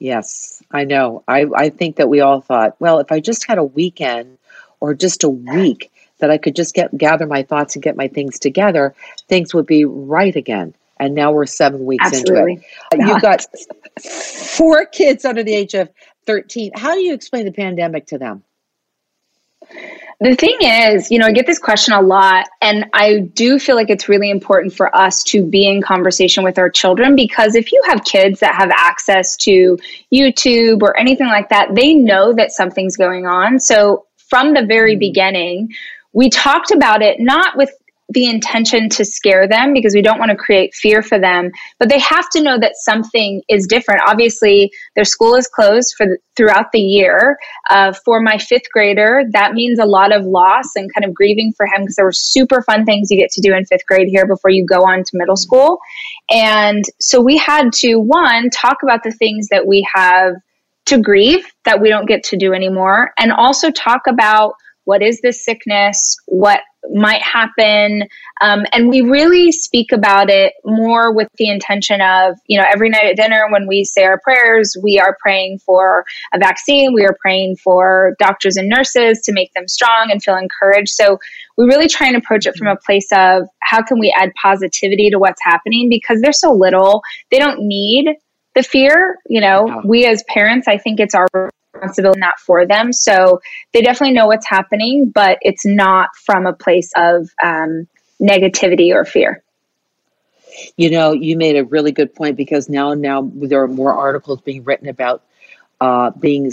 Yes, 0.00 0.60
I 0.72 0.84
know. 0.84 1.22
I, 1.28 1.46
I 1.54 1.68
think 1.70 1.96
that 1.96 2.08
we 2.08 2.20
all 2.20 2.40
thought, 2.40 2.74
well, 2.80 2.98
if 2.98 3.12
I 3.12 3.20
just 3.20 3.46
had 3.46 3.58
a 3.58 3.64
weekend 3.64 4.38
or 4.80 4.92
just 4.92 5.22
a 5.22 5.28
week 5.28 5.92
that 6.24 6.30
I 6.30 6.38
could 6.38 6.56
just 6.56 6.74
get 6.74 6.96
gather 6.96 7.26
my 7.26 7.42
thoughts 7.42 7.76
and 7.76 7.82
get 7.82 7.96
my 7.96 8.08
things 8.08 8.38
together, 8.38 8.94
things 9.28 9.52
would 9.52 9.66
be 9.66 9.84
right 9.84 10.34
again. 10.34 10.74
And 10.98 11.14
now 11.14 11.32
we're 11.32 11.44
seven 11.44 11.84
weeks 11.84 12.06
Absolutely. 12.06 12.64
into 12.92 13.04
it. 13.04 13.08
You've 13.08 13.20
got 13.20 13.44
four 14.02 14.86
kids 14.86 15.26
under 15.26 15.42
the 15.42 15.54
age 15.54 15.74
of 15.74 15.90
13. 16.26 16.72
How 16.74 16.94
do 16.94 17.00
you 17.00 17.12
explain 17.12 17.44
the 17.44 17.52
pandemic 17.52 18.06
to 18.06 18.16
them? 18.16 18.42
The 20.20 20.34
thing 20.34 20.56
is, 20.62 21.10
you 21.10 21.18
know, 21.18 21.26
I 21.26 21.32
get 21.32 21.46
this 21.46 21.58
question 21.58 21.92
a 21.92 22.00
lot, 22.00 22.48
and 22.62 22.86
I 22.94 23.18
do 23.34 23.58
feel 23.58 23.76
like 23.76 23.90
it's 23.90 24.08
really 24.08 24.30
important 24.30 24.72
for 24.72 24.94
us 24.96 25.22
to 25.24 25.44
be 25.44 25.68
in 25.68 25.82
conversation 25.82 26.42
with 26.42 26.58
our 26.58 26.70
children 26.70 27.16
because 27.16 27.54
if 27.54 27.70
you 27.70 27.82
have 27.86 28.02
kids 28.04 28.40
that 28.40 28.54
have 28.54 28.70
access 28.74 29.36
to 29.38 29.78
YouTube 30.10 30.80
or 30.80 30.98
anything 30.98 31.26
like 31.26 31.50
that, 31.50 31.74
they 31.74 31.92
know 31.92 32.32
that 32.32 32.52
something's 32.52 32.96
going 32.96 33.26
on. 33.26 33.58
So 33.58 34.06
from 34.34 34.54
the 34.54 34.64
very 34.64 34.92
mm-hmm. 34.92 35.00
beginning, 35.00 35.74
we 36.14 36.30
talked 36.30 36.70
about 36.70 37.02
it 37.02 37.16
not 37.18 37.56
with 37.56 37.70
the 38.10 38.26
intention 38.26 38.90
to 38.90 39.04
scare 39.04 39.48
them 39.48 39.72
because 39.72 39.94
we 39.94 40.02
don't 40.02 40.18
want 40.18 40.30
to 40.30 40.36
create 40.36 40.74
fear 40.74 41.02
for 41.02 41.18
them 41.18 41.50
but 41.78 41.88
they 41.88 41.98
have 41.98 42.28
to 42.28 42.42
know 42.42 42.58
that 42.58 42.76
something 42.76 43.40
is 43.48 43.66
different. 43.66 44.02
Obviously 44.06 44.70
their 44.94 45.06
school 45.06 45.34
is 45.34 45.48
closed 45.48 45.94
for 45.96 46.06
the, 46.06 46.18
throughout 46.36 46.66
the 46.72 46.80
year. 46.80 47.38
Uh, 47.70 47.92
for 48.04 48.20
my 48.20 48.36
fifth 48.36 48.70
grader 48.72 49.22
that 49.32 49.54
means 49.54 49.78
a 49.78 49.86
lot 49.86 50.12
of 50.12 50.24
loss 50.26 50.76
and 50.76 50.92
kind 50.92 51.04
of 51.04 51.14
grieving 51.14 51.52
for 51.56 51.66
him 51.66 51.80
because 51.82 51.96
there 51.96 52.04
were 52.04 52.12
super 52.12 52.62
fun 52.62 52.84
things 52.84 53.10
you 53.10 53.18
get 53.18 53.30
to 53.30 53.40
do 53.40 53.54
in 53.54 53.64
fifth 53.64 53.86
grade 53.86 54.08
here 54.08 54.26
before 54.26 54.50
you 54.50 54.66
go 54.66 54.80
on 54.80 55.02
to 55.02 55.10
middle 55.14 55.36
school. 55.36 55.78
And 56.30 56.84
so 57.00 57.22
we 57.22 57.38
had 57.38 57.72
to 57.74 57.96
one 57.96 58.50
talk 58.50 58.78
about 58.82 59.02
the 59.02 59.12
things 59.12 59.48
that 59.48 59.66
we 59.66 59.86
have 59.94 60.34
to 60.86 60.98
grieve 61.00 61.46
that 61.64 61.80
we 61.80 61.88
don't 61.88 62.06
get 62.06 62.22
to 62.24 62.36
do 62.36 62.52
anymore 62.52 63.12
and 63.18 63.32
also 63.32 63.70
talk 63.70 64.02
about 64.06 64.54
what 64.84 65.02
is 65.02 65.20
this 65.20 65.44
sickness? 65.44 66.16
What 66.26 66.60
might 66.90 67.22
happen? 67.22 68.06
Um, 68.40 68.64
and 68.72 68.88
we 68.88 69.00
really 69.00 69.52
speak 69.52 69.92
about 69.92 70.28
it 70.28 70.52
more 70.64 71.14
with 71.14 71.28
the 71.38 71.48
intention 71.48 72.00
of 72.00 72.36
you 72.46 72.58
know 72.58 72.66
every 72.70 72.90
night 72.90 73.06
at 73.06 73.16
dinner 73.16 73.46
when 73.50 73.66
we 73.66 73.84
say 73.84 74.04
our 74.04 74.20
prayers 74.20 74.76
we 74.82 74.98
are 74.98 75.16
praying 75.20 75.58
for 75.60 76.04
a 76.32 76.38
vaccine. 76.38 76.92
We 76.92 77.04
are 77.04 77.16
praying 77.20 77.56
for 77.56 78.14
doctors 78.18 78.56
and 78.56 78.68
nurses 78.68 79.20
to 79.22 79.32
make 79.32 79.52
them 79.54 79.68
strong 79.68 80.08
and 80.10 80.22
feel 80.22 80.36
encouraged. 80.36 80.90
So 80.90 81.18
we 81.56 81.64
really 81.64 81.88
try 81.88 82.08
and 82.08 82.16
approach 82.16 82.46
it 82.46 82.56
from 82.56 82.66
a 82.66 82.76
place 82.76 83.08
of 83.12 83.44
how 83.60 83.82
can 83.82 83.98
we 83.98 84.14
add 84.18 84.32
positivity 84.40 85.08
to 85.10 85.18
what's 85.18 85.42
happening? 85.42 85.88
Because 85.88 86.20
there's 86.20 86.40
so 86.40 86.52
little. 86.52 87.02
They 87.30 87.38
don't 87.38 87.60
need 87.60 88.14
the 88.54 88.62
fear 88.62 89.16
you 89.26 89.40
know. 89.40 89.82
We 89.84 90.06
as 90.06 90.22
parents 90.28 90.68
i 90.68 90.78
think 90.78 91.00
it's 91.00 91.14
our 91.14 91.50
responsibility 91.84 92.20
not 92.20 92.38
for 92.40 92.66
them. 92.66 92.92
So 92.92 93.40
they 93.72 93.82
definitely 93.82 94.14
know 94.14 94.26
what's 94.26 94.48
happening, 94.48 95.10
but 95.10 95.38
it's 95.42 95.64
not 95.64 96.10
from 96.16 96.46
a 96.46 96.52
place 96.52 96.90
of 96.96 97.28
um, 97.42 97.86
negativity 98.20 98.94
or 98.94 99.04
fear. 99.04 99.42
You 100.76 100.90
know, 100.90 101.12
you 101.12 101.36
made 101.36 101.56
a 101.56 101.64
really 101.64 101.92
good 101.92 102.14
point 102.14 102.36
because 102.36 102.68
now, 102.68 102.94
now 102.94 103.30
there 103.34 103.62
are 103.62 103.68
more 103.68 103.92
articles 103.92 104.40
being 104.40 104.64
written 104.64 104.88
about 104.88 105.22
uh, 105.80 106.10
being 106.10 106.50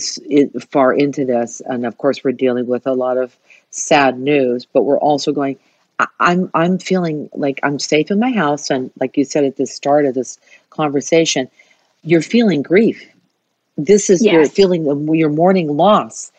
far 0.71 0.93
into 0.93 1.25
this, 1.25 1.61
and 1.63 1.85
of 1.85 1.97
course, 1.97 2.23
we're 2.23 2.31
dealing 2.31 2.65
with 2.65 2.87
a 2.87 2.93
lot 2.93 3.17
of 3.17 3.37
sad 3.69 4.19
news. 4.19 4.65
But 4.65 4.83
we're 4.83 4.99
also 4.99 5.31
going. 5.31 5.57
I'm 6.19 6.49
I'm 6.55 6.79
feeling 6.79 7.29
like 7.31 7.59
I'm 7.61 7.77
safe 7.77 8.09
in 8.09 8.19
my 8.19 8.31
house, 8.31 8.71
and 8.71 8.89
like 8.99 9.17
you 9.17 9.23
said 9.23 9.45
at 9.45 9.55
the 9.55 9.67
start 9.67 10.05
of 10.05 10.15
this 10.15 10.39
conversation, 10.71 11.47
you're 12.01 12.23
feeling 12.23 12.63
grief 12.63 13.07
this 13.85 14.09
is 14.09 14.23
yes. 14.23 14.33
your 14.33 14.45
feeling 14.47 14.87
of 14.87 15.15
your 15.15 15.29
mourning 15.29 15.75
loss. 15.75 16.31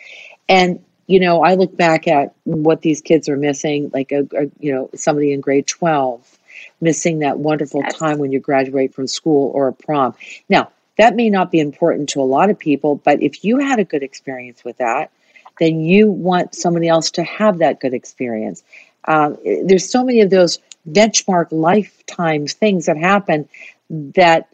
And, 0.49 0.83
you 1.07 1.21
know, 1.21 1.43
I 1.43 1.55
look 1.55 1.77
back 1.77 2.09
at 2.09 2.35
what 2.45 2.83
these 2.83 3.01
kids 3.01 3.29
are 3.29 3.37
missing, 3.37 3.91
like, 3.93 4.13
a, 4.13 4.27
a 4.37 4.51
you 4.61 4.73
know, 4.73 4.91
somebody 4.95 5.33
in 5.33 5.41
grade 5.41 5.67
12 5.67 6.39
missing 6.81 7.21
that 7.21 7.39
wonderful 7.39 7.81
yes. 7.83 7.95
time 7.95 8.19
when 8.19 8.33
you 8.33 8.41
graduate 8.41 8.95
from 8.95 9.07
school 9.07 9.51
or 9.55 9.69
a 9.69 9.73
prom. 9.73 10.15
Now, 10.49 10.71
that 10.99 11.17
may 11.17 11.31
not 11.31 11.51
be 11.51 11.61
important 11.61 12.09
to 12.11 12.21
a 12.21 12.25
lot 12.25 12.51
of 12.51 12.59
people, 12.59 12.97
but 12.97 13.23
if 13.23 13.45
you 13.45 13.59
had 13.59 13.79
a 13.79 13.85
good 13.85 14.03
experience 14.03 14.65
with 14.65 14.79
that, 14.79 15.11
then 15.59 15.81
you 15.81 16.11
want 16.11 16.55
somebody 16.55 16.89
else 16.89 17.11
to 17.13 17.23
have 17.23 17.59
that 17.59 17.81
good 17.81 17.95
experience. 17.95 18.63
Um, 19.05 19.39
there's 19.65 19.89
so 19.89 20.05
many 20.05 20.21
of 20.21 20.31
those 20.31 20.59
benchmark 20.89 21.49
lifetime 21.51 22.47
things 22.47 22.87
that 22.87 22.97
happen 22.97 23.49
that 23.91 24.49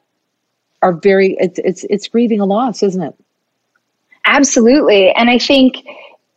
are 0.82 0.92
very 0.92 1.37
it's 1.38 1.58
it's 1.58 1.85
it's 1.85 2.08
grieving 2.08 2.40
a 2.40 2.44
loss, 2.44 2.82
isn't 2.82 3.02
it? 3.02 3.14
Absolutely. 4.25 5.11
And 5.11 5.30
I 5.30 5.38
think, 5.38 5.76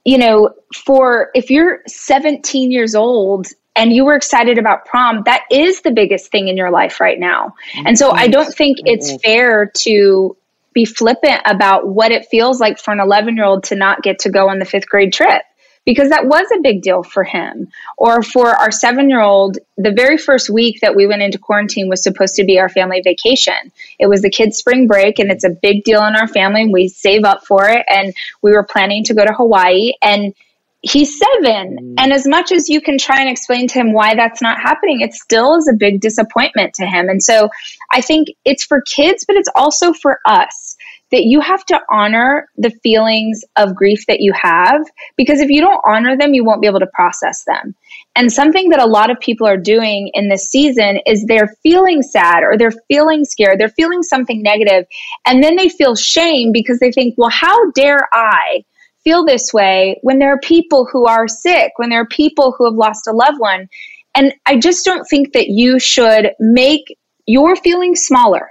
you 0.05 0.17
know, 0.17 0.53
for 0.73 1.29
if 1.35 1.49
you're 1.49 1.81
17 1.87 2.71
years 2.71 2.95
old 2.95 3.47
and 3.75 3.91
you 3.91 4.05
were 4.05 4.15
excited 4.15 4.57
about 4.57 4.85
prom, 4.85 5.23
that 5.25 5.43
is 5.51 5.81
the 5.81 5.91
biggest 5.91 6.31
thing 6.31 6.47
in 6.47 6.55
your 6.55 6.71
life 6.71 7.01
right 7.01 7.19
now. 7.19 7.55
And 7.85 7.97
so 7.97 8.11
I 8.11 8.27
don't 8.27 8.53
think 8.53 8.77
it's 8.85 9.21
fair 9.21 9.71
to 9.79 10.37
be 10.73 10.85
flippant 10.85 11.41
about 11.45 11.87
what 11.87 12.11
it 12.11 12.27
feels 12.27 12.61
like 12.61 12.79
for 12.79 12.91
an 12.91 13.01
11 13.01 13.35
year 13.35 13.45
old 13.45 13.65
to 13.65 13.75
not 13.75 14.01
get 14.03 14.19
to 14.19 14.29
go 14.29 14.49
on 14.49 14.59
the 14.59 14.65
fifth 14.65 14.87
grade 14.87 15.11
trip 15.11 15.43
because 15.85 16.09
that 16.09 16.25
was 16.25 16.45
a 16.53 16.61
big 16.61 16.81
deal 16.81 17.03
for 17.03 17.23
him. 17.23 17.67
Or 17.97 18.21
for 18.21 18.49
our 18.49 18.71
seven 18.71 19.09
year 19.09 19.21
old, 19.21 19.57
the 19.77 19.91
very 19.91 20.17
first 20.17 20.49
week 20.49 20.79
that 20.81 20.95
we 20.95 21.07
went 21.07 21.21
into 21.21 21.37
quarantine 21.37 21.89
was 21.89 22.03
supposed 22.03 22.35
to 22.35 22.43
be 22.43 22.59
our 22.59 22.69
family 22.69 23.01
vacation. 23.01 23.71
It 23.99 24.07
was 24.07 24.21
the 24.21 24.29
kids' 24.29 24.57
spring 24.57 24.87
break, 24.87 25.19
and 25.19 25.31
it's 25.31 25.43
a 25.43 25.49
big 25.49 25.83
deal 25.83 26.05
in 26.05 26.15
our 26.15 26.27
family. 26.27 26.69
We 26.71 26.87
save 26.87 27.23
up 27.23 27.45
for 27.45 27.67
it, 27.69 27.85
and 27.89 28.13
we 28.41 28.51
were 28.51 28.63
planning 28.63 29.03
to 29.05 29.13
go 29.13 29.25
to 29.25 29.33
Hawaii. 29.33 29.93
And 30.01 30.33
he's 30.81 31.17
seven. 31.17 31.77
Mm. 31.79 31.95
And 31.97 32.13
as 32.13 32.27
much 32.27 32.51
as 32.51 32.69
you 32.69 32.81
can 32.81 32.97
try 32.97 33.19
and 33.19 33.29
explain 33.29 33.67
to 33.67 33.79
him 33.79 33.93
why 33.93 34.15
that's 34.15 34.41
not 34.41 34.59
happening, 34.59 35.01
it 35.01 35.13
still 35.13 35.55
is 35.55 35.67
a 35.67 35.75
big 35.77 36.01
disappointment 36.01 36.73
to 36.75 36.85
him. 36.85 37.09
And 37.09 37.23
so 37.23 37.49
I 37.91 38.01
think 38.01 38.29
it's 38.45 38.63
for 38.63 38.81
kids, 38.81 39.25
but 39.25 39.35
it's 39.35 39.49
also 39.55 39.93
for 39.93 40.19
us 40.25 40.70
that 41.11 41.25
you 41.25 41.41
have 41.41 41.65
to 41.65 41.79
honor 41.89 42.47
the 42.57 42.71
feelings 42.83 43.43
of 43.57 43.75
grief 43.75 44.05
that 44.07 44.21
you 44.21 44.33
have 44.33 44.81
because 45.17 45.41
if 45.41 45.49
you 45.49 45.61
don't 45.61 45.81
honor 45.85 46.17
them, 46.17 46.33
you 46.33 46.43
won't 46.43 46.61
be 46.61 46.67
able 46.67 46.79
to 46.79 46.87
process 46.93 47.43
them. 47.45 47.75
And 48.15 48.31
something 48.31 48.69
that 48.69 48.79
a 48.79 48.85
lot 48.85 49.09
of 49.09 49.19
people 49.19 49.47
are 49.47 49.57
doing 49.57 50.09
in 50.13 50.29
this 50.29 50.49
season 50.49 50.99
is 51.05 51.25
they're 51.25 51.53
feeling 51.63 52.01
sad 52.01 52.43
or 52.43 52.57
they're 52.57 52.73
feeling 52.87 53.25
scared, 53.25 53.59
they're 53.59 53.69
feeling 53.69 54.03
something 54.03 54.41
negative, 54.41 54.85
and 55.25 55.43
then 55.43 55.55
they 55.55 55.69
feel 55.69 55.95
shame 55.95 56.51
because 56.51 56.79
they 56.79 56.91
think, 56.91 57.15
well, 57.17 57.29
how 57.29 57.71
dare 57.71 58.07
I 58.13 58.63
feel 59.03 59.25
this 59.25 59.53
way 59.53 59.99
when 60.03 60.19
there 60.19 60.33
are 60.33 60.39
people 60.39 60.87
who 60.91 61.07
are 61.07 61.27
sick, 61.27 61.73
when 61.77 61.89
there 61.89 62.01
are 62.01 62.07
people 62.07 62.53
who 62.57 62.65
have 62.65 62.75
lost 62.75 63.07
a 63.07 63.11
loved 63.11 63.39
one? 63.39 63.67
And 64.15 64.33
I 64.45 64.59
just 64.59 64.85
don't 64.85 65.05
think 65.05 65.33
that 65.33 65.47
you 65.47 65.79
should 65.79 66.31
make 66.39 66.97
your 67.25 67.55
feelings 67.55 68.01
smaller 68.01 68.49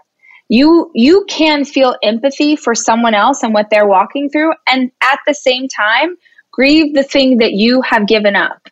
you 0.50 0.90
you 0.94 1.24
can 1.28 1.64
feel 1.64 1.96
empathy 2.02 2.56
for 2.56 2.74
someone 2.74 3.14
else 3.14 3.42
and 3.42 3.54
what 3.54 3.68
they're 3.70 3.86
walking 3.86 4.28
through 4.28 4.52
and 4.66 4.90
at 5.02 5.20
the 5.26 5.32
same 5.32 5.68
time 5.68 6.16
grieve 6.52 6.92
the 6.94 7.04
thing 7.04 7.38
that 7.38 7.52
you 7.52 7.80
have 7.82 8.06
given 8.06 8.36
up 8.36 8.68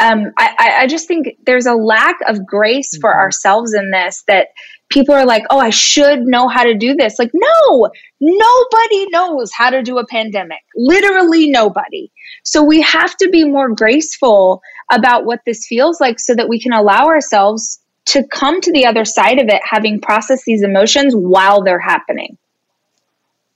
um, 0.00 0.32
I, 0.38 0.76
I 0.80 0.86
just 0.86 1.06
think 1.06 1.36
there's 1.44 1.66
a 1.66 1.74
lack 1.74 2.16
of 2.26 2.46
grace 2.46 2.96
for 2.96 3.10
mm-hmm. 3.10 3.20
ourselves 3.20 3.74
in 3.74 3.90
this 3.90 4.22
that 4.28 4.48
people 4.88 5.14
are 5.14 5.26
like, 5.26 5.44
oh, 5.50 5.58
I 5.58 5.70
should 5.70 6.20
know 6.20 6.48
how 6.48 6.64
to 6.64 6.74
do 6.74 6.94
this. 6.94 7.18
Like, 7.18 7.30
no, 7.34 7.90
nobody 8.20 9.06
knows 9.10 9.50
how 9.52 9.70
to 9.70 9.82
do 9.82 9.98
a 9.98 10.06
pandemic. 10.06 10.60
Literally 10.74 11.50
nobody. 11.50 12.10
So 12.44 12.62
we 12.62 12.80
have 12.82 13.16
to 13.18 13.28
be 13.28 13.44
more 13.44 13.74
graceful 13.74 14.62
about 14.90 15.26
what 15.26 15.40
this 15.44 15.66
feels 15.66 16.00
like 16.00 16.18
so 16.18 16.34
that 16.34 16.48
we 16.48 16.60
can 16.60 16.72
allow 16.72 17.06
ourselves 17.06 17.79
to 18.06 18.24
come 18.26 18.60
to 18.60 18.72
the 18.72 18.86
other 18.86 19.04
side 19.04 19.38
of 19.38 19.48
it 19.48 19.60
having 19.64 20.00
processed 20.00 20.44
these 20.44 20.62
emotions 20.62 21.14
while 21.14 21.62
they're 21.62 21.78
happening. 21.78 22.36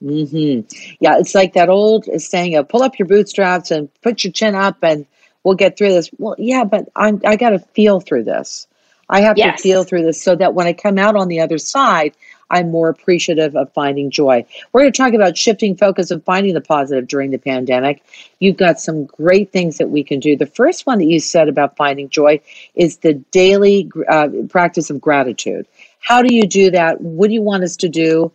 Hmm. 0.00 0.60
Yeah, 1.00 1.18
it's 1.18 1.34
like 1.34 1.54
that 1.54 1.70
old 1.70 2.04
saying 2.20 2.56
of 2.56 2.68
"pull 2.68 2.82
up 2.82 2.98
your 2.98 3.08
bootstraps 3.08 3.70
and 3.70 3.88
put 4.02 4.22
your 4.22 4.32
chin 4.32 4.54
up, 4.54 4.78
and 4.82 5.06
we'll 5.42 5.54
get 5.54 5.78
through 5.78 5.90
this." 5.90 6.10
Well, 6.18 6.34
yeah, 6.38 6.64
but 6.64 6.88
I'm 6.94 7.22
I 7.24 7.36
got 7.36 7.50
to 7.50 7.58
feel 7.58 8.00
through 8.00 8.24
this. 8.24 8.66
I 9.08 9.22
have 9.22 9.38
yes. 9.38 9.56
to 9.56 9.62
feel 9.62 9.84
through 9.84 10.02
this 10.02 10.22
so 10.22 10.36
that 10.36 10.54
when 10.54 10.66
I 10.66 10.72
come 10.72 10.98
out 10.98 11.16
on 11.16 11.28
the 11.28 11.40
other 11.40 11.58
side, 11.58 12.14
I'm 12.54 12.70
more 12.70 12.88
appreciative 12.88 13.56
of 13.56 13.73
finding 13.73 14.11
joy. 14.11 14.46
We're 14.73 14.82
going 14.82 14.92
to 14.92 14.96
talk 14.96 15.12
about 15.12 15.37
shifting 15.37 15.76
focus 15.76 16.12
and 16.12 16.25
finding 16.25 16.54
the 16.54 16.61
positive 16.61 17.08
during 17.08 17.32
the 17.32 17.38
pandemic. 17.38 18.02
You've 18.38 18.56
got 18.56 18.78
some 18.80 19.06
great 19.06 19.50
things 19.50 19.78
that 19.78 19.90
we 19.90 20.04
can 20.04 20.20
do. 20.20 20.37
The 20.37 20.46
first 20.46 20.87
one 20.87 20.99
that 20.99 21.06
you 21.06 21.18
said 21.18 21.49
about 21.49 21.76
finding 21.76 22.08
joy 22.08 22.40
is 22.76 22.99
the 22.99 23.14
daily 23.32 23.90
uh, 24.08 24.28
practice 24.49 24.88
of 24.88 25.00
gratitude. 25.00 25.66
How 25.99 26.23
do 26.23 26.32
you 26.32 26.46
do 26.46 26.70
that? 26.70 27.00
What 27.00 27.26
do 27.26 27.34
you 27.34 27.42
want 27.42 27.64
us 27.64 27.76
to 27.78 27.88
do? 27.88 28.30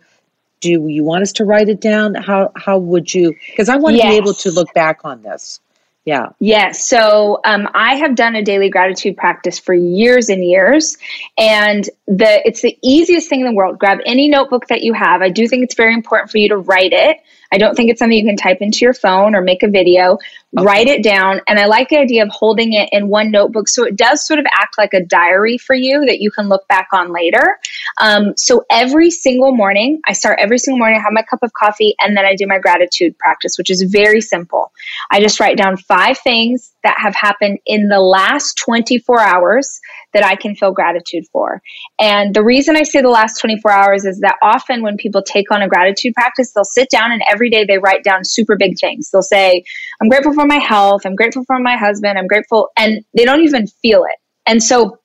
Do 0.60 0.70
you 0.88 1.04
want 1.06 1.22
us 1.22 1.32
to 1.34 1.46
write 1.46 1.70
it 1.70 1.80
down? 1.80 2.16
How 2.16 2.52
how 2.58 2.78
would 2.78 3.14
you? 3.14 3.34
Because 3.48 3.70
I 3.70 3.78
want 3.78 3.96
to 3.96 4.02
be 4.02 4.18
able 4.18 4.34
to 4.34 4.52
look 4.52 4.74
back 4.74 5.02
on 5.06 5.22
this. 5.22 5.62
Yeah. 6.06 6.30
Yes. 6.40 6.88
So 6.88 7.40
um, 7.46 7.68
I 7.74 7.96
have 7.96 8.16
done 8.16 8.36
a 8.36 8.44
daily 8.44 8.70
gratitude 8.70 9.18
practice 9.18 9.60
for 9.60 9.74
years 9.74 10.30
and 10.30 10.44
years, 10.44 10.98
and 11.38 11.88
the 12.08 12.42
it's 12.48 12.62
the 12.62 12.78
easiest 12.82 13.30
thing 13.30 13.42
in 13.42 13.46
the 13.46 13.54
world. 13.54 13.78
Grab 13.78 14.00
any 14.06 14.28
notebook 14.28 14.68
that 14.68 14.82
you 14.82 14.94
have. 14.94 15.22
I 15.22 15.30
do 15.30 15.48
think 15.48 15.64
it's 15.64 15.76
very 15.76 15.94
important 15.94 16.32
for 16.32 16.38
you 16.38 16.50
to 16.50 16.58
write 16.58 16.94
it. 16.94 17.18
I 17.52 17.58
don't 17.58 17.76
think 17.76 17.90
it's 17.90 18.00
something 18.00 18.18
you 18.18 18.26
can 18.26 18.38
type 18.38 18.58
into 18.62 18.80
your 18.80 18.94
phone 18.94 19.36
or 19.36 19.42
make 19.42 19.64
a 19.64 19.68
video. 19.68 20.18
Okay. 20.58 20.66
Write 20.66 20.88
it 20.88 21.04
down. 21.04 21.42
And 21.48 21.60
I 21.60 21.66
like 21.66 21.90
the 21.90 21.98
idea 21.98 22.24
of 22.24 22.30
holding 22.30 22.74
it 22.74 22.90
in 22.92 23.08
one 23.08 23.32
notebook. 23.32 23.68
So 23.68 23.84
it 23.86 23.96
does 23.96 24.26
sort 24.26 24.40
of 24.40 24.46
act 24.52 24.78
like 24.78 24.94
a 24.94 25.04
diary 25.04 25.58
for 25.58 25.76
you 25.76 26.06
that 26.06 26.20
you 26.20 26.32
can 26.32 26.50
look 26.50 26.68
back 26.68 26.88
on 26.92 27.12
later. 27.12 27.60
Um, 28.02 28.34
so 28.36 28.64
every 28.72 29.12
single 29.12 29.56
morning, 29.56 30.02
I 30.06 30.14
start 30.14 30.40
every 30.40 30.58
single 30.58 30.80
morning, 30.80 31.00
I 31.00 31.04
have 31.04 31.14
my 31.14 31.24
cup 31.24 31.44
of 31.44 31.54
coffee, 31.54 31.96
and 32.00 32.18
then 32.18 32.26
I 32.26 32.36
do 32.36 32.48
my 32.48 32.60
gratitude 32.60 33.18
practice, 33.20 33.58
which 33.58 33.70
is 33.70 33.84
very 33.84 34.22
simple. 34.22 34.72
I 35.12 35.20
just 35.20 35.40
write 35.40 35.58
down 35.58 35.78
five 35.78 36.18
things 36.18 36.72
that 36.84 36.98
have 36.98 37.16
happened 37.16 37.60
in 37.66 37.90
the 37.90 38.00
last 38.00 38.58
24 38.64 39.20
hours 39.20 39.80
that 40.14 40.24
I 40.24 40.36
can 40.36 40.56
feel 40.56 40.72
gratitude 40.72 41.26
for. 41.32 41.62
And 42.00 42.34
the 42.34 42.44
reason 42.44 42.76
I 42.76 42.84
say 42.84 43.02
the 43.02 43.10
last 43.10 43.40
24 43.40 43.72
hours 43.72 44.06
is 44.06 44.20
that 44.22 44.38
often 44.42 44.82
when 44.82 44.98
people 44.98 45.22
take 45.22 45.52
on 45.52 45.62
a 45.62 45.68
gratitude 45.68 46.14
practice, 46.16 46.52
they'll 46.52 46.64
sit 46.64 46.90
down 46.90 47.12
and 47.12 47.22
every 47.40 47.50
day 47.50 47.64
they 47.66 47.78
write 47.78 48.04
down 48.04 48.26
super 48.26 48.58
big 48.58 48.78
things. 48.80 49.10
They'll 49.12 49.22
say, 49.22 49.64
I'm 50.02 50.10
grateful 50.10 50.34
for 50.34 50.46
my 50.46 50.60
health, 50.60 51.02
I'm 51.06 51.16
grateful 51.16 51.46
for 51.46 51.58
my 51.60 51.78
husband, 51.78 52.18
I'm 52.18 52.28
grateful, 52.28 52.70
and 52.78 53.04
they 53.16 53.24
don't 53.24 53.44
even 53.44 53.68
feel 53.68 54.04
it. 54.04 54.20
And 54.46 54.62
so 54.62 54.98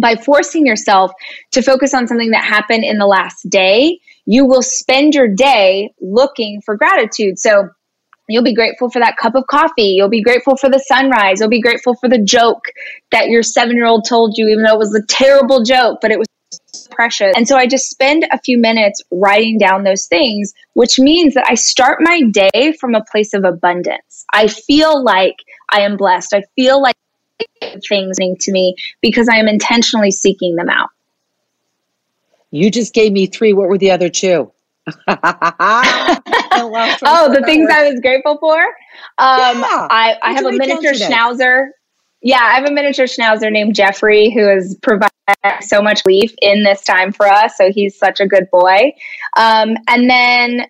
by 0.00 0.14
forcing 0.14 0.66
yourself 0.66 1.10
to 1.52 1.62
focus 1.62 1.94
on 1.94 2.06
something 2.06 2.30
that 2.32 2.44
happened 2.44 2.84
in 2.84 2.98
the 2.98 3.06
last 3.06 3.48
day, 3.48 3.98
you 4.26 4.44
will 4.44 4.62
spend 4.62 5.14
your 5.14 5.28
day 5.28 5.90
looking 6.00 6.60
for 6.64 6.76
gratitude. 6.76 7.38
So 7.38 7.70
You'll 8.30 8.44
be 8.44 8.54
grateful 8.54 8.90
for 8.90 8.98
that 8.98 9.16
cup 9.16 9.34
of 9.34 9.46
coffee. 9.46 9.94
You'll 9.96 10.10
be 10.10 10.22
grateful 10.22 10.54
for 10.54 10.68
the 10.68 10.78
sunrise. 10.78 11.40
You'll 11.40 11.48
be 11.48 11.62
grateful 11.62 11.94
for 11.94 12.10
the 12.10 12.22
joke 12.22 12.62
that 13.10 13.28
your 13.28 13.42
seven 13.42 13.74
year 13.74 13.86
old 13.86 14.04
told 14.06 14.34
you, 14.36 14.48
even 14.48 14.64
though 14.64 14.74
it 14.74 14.78
was 14.78 14.94
a 14.94 15.00
terrible 15.06 15.64
joke, 15.64 16.00
but 16.02 16.10
it 16.10 16.18
was 16.18 16.28
precious. 16.98 17.32
And 17.36 17.46
so 17.46 17.56
I 17.56 17.68
just 17.68 17.88
spend 17.88 18.26
a 18.32 18.38
few 18.40 18.58
minutes 18.58 19.00
writing 19.12 19.56
down 19.56 19.84
those 19.84 20.06
things, 20.06 20.52
which 20.72 20.98
means 20.98 21.34
that 21.34 21.46
I 21.48 21.54
start 21.54 21.98
my 22.00 22.22
day 22.22 22.72
from 22.72 22.96
a 22.96 23.04
place 23.04 23.34
of 23.34 23.44
abundance. 23.44 24.26
I 24.32 24.48
feel 24.48 25.04
like 25.04 25.36
I 25.70 25.82
am 25.82 25.96
blessed. 25.96 26.34
I 26.34 26.42
feel 26.56 26.82
like 26.82 26.96
things 27.88 28.16
to 28.40 28.50
me 28.50 28.74
because 29.00 29.28
I 29.28 29.36
am 29.36 29.46
intentionally 29.46 30.10
seeking 30.10 30.56
them 30.56 30.68
out. 30.68 30.88
You 32.50 32.68
just 32.68 32.94
gave 32.94 33.12
me 33.12 33.26
three. 33.26 33.52
What 33.52 33.68
were 33.68 33.78
the 33.78 33.92
other 33.92 34.08
two? 34.08 34.50
oh, 35.06 35.22
the 37.32 37.42
things 37.44 37.70
I 37.70 37.90
was 37.90 38.00
grateful 38.00 38.38
for. 38.38 38.58
Um, 38.58 39.60
yeah. 39.60 39.86
I, 39.88 40.16
I 40.20 40.32
have 40.32 40.46
a 40.46 40.52
miniature 40.52 40.94
schnauzer. 40.94 41.68
Yeah, 42.22 42.40
I 42.40 42.54
have 42.54 42.64
a 42.64 42.72
miniature 42.72 43.06
schnauzer 43.06 43.52
named 43.52 43.76
Jeffrey 43.76 44.30
who 44.30 44.48
has 44.48 44.76
provided 44.82 45.12
so 45.60 45.82
much 45.82 46.02
relief 46.06 46.34
in 46.40 46.62
this 46.62 46.82
time 46.84 47.12
for 47.12 47.26
us. 47.26 47.56
So 47.56 47.70
he's 47.72 47.98
such 47.98 48.20
a 48.20 48.26
good 48.26 48.48
boy. 48.50 48.92
Um, 49.36 49.76
and 49.88 50.08
then, 50.08 50.66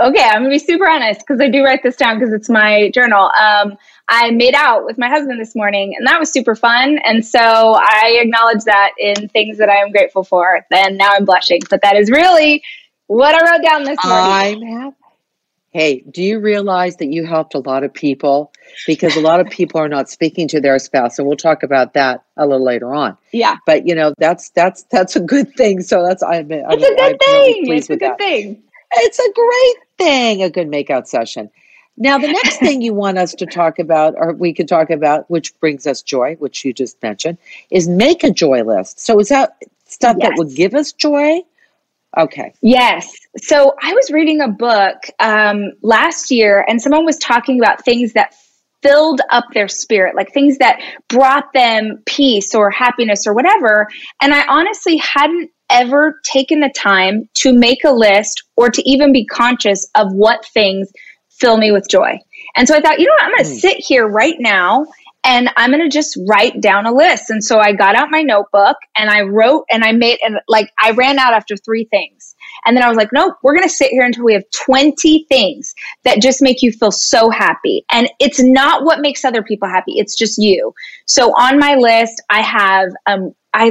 okay, 0.00 0.22
I'm 0.22 0.42
gonna 0.42 0.50
be 0.50 0.58
super 0.58 0.86
honest 0.88 1.20
because 1.20 1.40
I 1.40 1.48
do 1.48 1.64
write 1.64 1.82
this 1.82 1.96
down 1.96 2.18
because 2.18 2.32
it's 2.32 2.48
my 2.48 2.90
journal. 2.90 3.30
Um, 3.38 3.76
I 4.08 4.30
made 4.30 4.54
out 4.54 4.84
with 4.84 4.98
my 4.98 5.08
husband 5.08 5.40
this 5.40 5.54
morning, 5.54 5.94
and 5.96 6.06
that 6.06 6.18
was 6.20 6.30
super 6.30 6.54
fun. 6.54 6.98
And 7.04 7.24
so 7.24 7.38
I 7.40 8.18
acknowledge 8.20 8.64
that 8.64 8.92
in 8.98 9.28
things 9.28 9.58
that 9.58 9.68
I 9.68 9.76
am 9.76 9.90
grateful 9.90 10.24
for. 10.24 10.66
And 10.70 10.98
now 10.98 11.10
I'm 11.12 11.24
blushing, 11.24 11.60
but 11.70 11.80
that 11.82 11.96
is 11.96 12.10
really 12.10 12.62
what 13.06 13.34
I 13.34 13.50
wrote 13.52 13.62
down 13.64 13.84
this 13.84 14.04
morning. 14.04 14.32
I'm 14.32 14.62
happy. 14.62 14.96
Hey, 15.72 16.04
do 16.10 16.22
you 16.22 16.38
realize 16.38 16.96
that 16.96 17.06
you 17.06 17.24
helped 17.24 17.54
a 17.54 17.58
lot 17.58 17.82
of 17.82 17.94
people? 17.94 18.52
Because 18.86 19.16
a 19.16 19.20
lot 19.20 19.40
of 19.40 19.48
people 19.48 19.80
are 19.80 19.88
not 19.88 20.10
speaking 20.10 20.46
to 20.48 20.60
their 20.60 20.78
spouse, 20.78 21.18
and 21.18 21.26
we'll 21.26 21.36
talk 21.36 21.62
about 21.62 21.94
that 21.94 22.24
a 22.36 22.46
little 22.46 22.64
later 22.64 22.94
on. 22.94 23.16
Yeah, 23.32 23.56
but 23.64 23.86
you 23.86 23.94
know 23.94 24.12
that's 24.18 24.50
that's 24.50 24.82
that's 24.84 25.16
a 25.16 25.20
good 25.20 25.54
thing. 25.54 25.80
So 25.80 26.06
that's 26.06 26.22
I. 26.22 26.36
It's 26.36 26.50
I'm, 26.50 26.78
it's 26.78 26.84
a 26.84 26.94
good 26.94 27.00
I'm 27.00 27.18
thing. 27.18 27.62
Really 27.62 27.76
it's 27.78 27.90
a 27.90 27.96
good 27.96 28.10
that. 28.10 28.18
thing. 28.18 28.62
It's 28.94 29.18
a 29.18 29.32
great 29.32 29.76
thing. 29.98 30.42
A 30.42 30.50
good 30.50 30.68
makeout 30.68 31.06
session. 31.06 31.50
Now, 31.96 32.18
the 32.18 32.28
next 32.28 32.58
thing 32.58 32.80
you 32.82 32.94
want 32.94 33.18
us 33.18 33.34
to 33.34 33.46
talk 33.46 33.78
about, 33.78 34.14
or 34.16 34.32
we 34.32 34.54
could 34.54 34.68
talk 34.68 34.90
about, 34.90 35.30
which 35.30 35.58
brings 35.60 35.86
us 35.86 36.02
joy, 36.02 36.36
which 36.36 36.64
you 36.64 36.72
just 36.72 37.02
mentioned, 37.02 37.38
is 37.70 37.88
make 37.88 38.24
a 38.24 38.30
joy 38.30 38.62
list. 38.62 39.00
So, 39.00 39.18
is 39.20 39.28
that 39.28 39.56
stuff 39.86 40.16
yes. 40.18 40.28
that 40.28 40.38
would 40.38 40.54
give 40.54 40.74
us 40.74 40.92
joy? 40.92 41.42
Okay. 42.18 42.52
Yes. 42.60 43.10
So, 43.38 43.74
I 43.82 43.94
was 43.94 44.10
reading 44.10 44.40
a 44.40 44.48
book 44.48 44.96
um, 45.18 45.72
last 45.82 46.30
year, 46.30 46.64
and 46.68 46.80
someone 46.80 47.06
was 47.06 47.18
talking 47.18 47.58
about 47.58 47.84
things 47.84 48.12
that 48.12 48.34
filled 48.82 49.20
up 49.30 49.44
their 49.54 49.68
spirit, 49.68 50.14
like 50.14 50.32
things 50.32 50.58
that 50.58 50.80
brought 51.08 51.52
them 51.54 52.02
peace 52.04 52.54
or 52.54 52.70
happiness 52.70 53.26
or 53.26 53.32
whatever. 53.32 53.88
And 54.20 54.34
I 54.34 54.44
honestly 54.48 54.96
hadn't 54.96 55.50
ever 55.70 56.20
taken 56.24 56.60
the 56.60 56.72
time 56.76 57.28
to 57.34 57.52
make 57.52 57.84
a 57.84 57.92
list 57.92 58.42
or 58.56 58.68
to 58.68 58.82
even 58.88 59.12
be 59.12 59.24
conscious 59.24 59.88
of 59.94 60.12
what 60.12 60.44
things 60.46 60.90
fill 61.30 61.56
me 61.56 61.72
with 61.72 61.88
joy. 61.88 62.18
And 62.56 62.68
so 62.68 62.76
I 62.76 62.80
thought, 62.80 62.98
you 62.98 63.06
know 63.06 63.12
what, 63.12 63.24
I'm 63.24 63.30
going 63.30 63.44
to 63.44 63.50
mm. 63.50 63.60
sit 63.60 63.78
here 63.78 64.06
right 64.06 64.36
now 64.38 64.84
and 65.24 65.50
I'm 65.56 65.70
going 65.70 65.82
to 65.82 65.88
just 65.88 66.18
write 66.28 66.60
down 66.60 66.86
a 66.86 66.92
list. 66.92 67.30
And 67.30 67.42
so 67.42 67.58
I 67.58 67.72
got 67.72 67.94
out 67.94 68.10
my 68.10 68.22
notebook 68.22 68.76
and 68.96 69.08
I 69.08 69.22
wrote 69.22 69.66
and 69.70 69.84
I 69.84 69.92
made, 69.92 70.18
and 70.22 70.38
like 70.48 70.70
I 70.82 70.90
ran 70.92 71.18
out 71.18 71.32
after 71.32 71.56
three 71.56 71.84
things. 71.84 72.34
And 72.64 72.76
then 72.76 72.84
I 72.84 72.88
was 72.88 72.96
like, 72.96 73.10
nope, 73.12 73.36
we're 73.42 73.54
going 73.54 73.68
to 73.68 73.74
sit 73.74 73.90
here 73.90 74.04
until 74.04 74.24
we 74.24 74.34
have 74.34 74.44
20 74.66 75.26
things 75.28 75.74
that 76.04 76.20
just 76.20 76.42
make 76.42 76.62
you 76.62 76.72
feel 76.72 76.92
so 76.92 77.30
happy. 77.30 77.84
And 77.92 78.08
it's 78.18 78.42
not 78.42 78.84
what 78.84 79.00
makes 79.00 79.24
other 79.24 79.42
people 79.42 79.68
happy, 79.68 79.94
it's 79.96 80.16
just 80.16 80.38
you. 80.38 80.74
So 81.06 81.30
on 81.30 81.58
my 81.58 81.76
list, 81.76 82.22
I 82.28 82.42
have, 82.42 82.90
um, 83.06 83.34
I, 83.54 83.70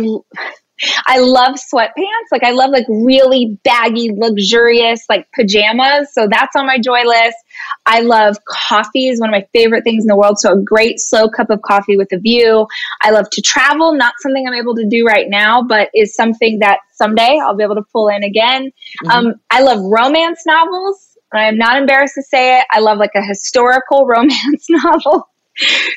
I 1.05 1.19
love 1.19 1.55
sweatpants. 1.55 2.29
Like 2.31 2.43
I 2.43 2.51
love 2.51 2.71
like 2.71 2.85
really 2.89 3.57
baggy, 3.63 4.11
luxurious 4.15 5.05
like 5.09 5.27
pajamas. 5.33 6.13
So 6.13 6.27
that's 6.29 6.55
on 6.55 6.65
my 6.65 6.79
joy 6.79 7.03
list. 7.03 7.37
I 7.85 8.01
love 8.01 8.37
coffee 8.45 9.07
is 9.07 9.19
one 9.19 9.29
of 9.29 9.33
my 9.33 9.47
favorite 9.53 9.83
things 9.83 10.03
in 10.03 10.07
the 10.07 10.15
world. 10.15 10.39
So 10.39 10.53
a 10.53 10.61
great 10.61 10.99
slow 10.99 11.29
cup 11.29 11.49
of 11.49 11.61
coffee 11.61 11.97
with 11.97 12.11
a 12.11 12.17
view. 12.17 12.67
I 13.01 13.11
love 13.11 13.29
to 13.31 13.41
travel, 13.41 13.93
not 13.93 14.13
something 14.19 14.47
I'm 14.47 14.53
able 14.53 14.75
to 14.75 14.87
do 14.87 15.05
right 15.05 15.29
now, 15.29 15.61
but 15.61 15.89
is 15.93 16.15
something 16.15 16.59
that 16.59 16.79
someday 16.93 17.39
I'll 17.41 17.55
be 17.55 17.63
able 17.63 17.75
to 17.75 17.85
pull 17.91 18.09
in 18.09 18.23
again. 18.23 18.71
Mm-hmm. 19.03 19.09
Um, 19.09 19.35
I 19.49 19.61
love 19.61 19.81
romance 19.83 20.43
novels. 20.45 21.17
I 21.33 21.45
am 21.45 21.57
not 21.57 21.77
embarrassed 21.77 22.15
to 22.15 22.23
say 22.23 22.59
it. 22.59 22.65
I 22.71 22.79
love 22.79 22.97
like 22.97 23.15
a 23.15 23.23
historical 23.23 24.05
romance 24.07 24.67
novel. 24.69 25.27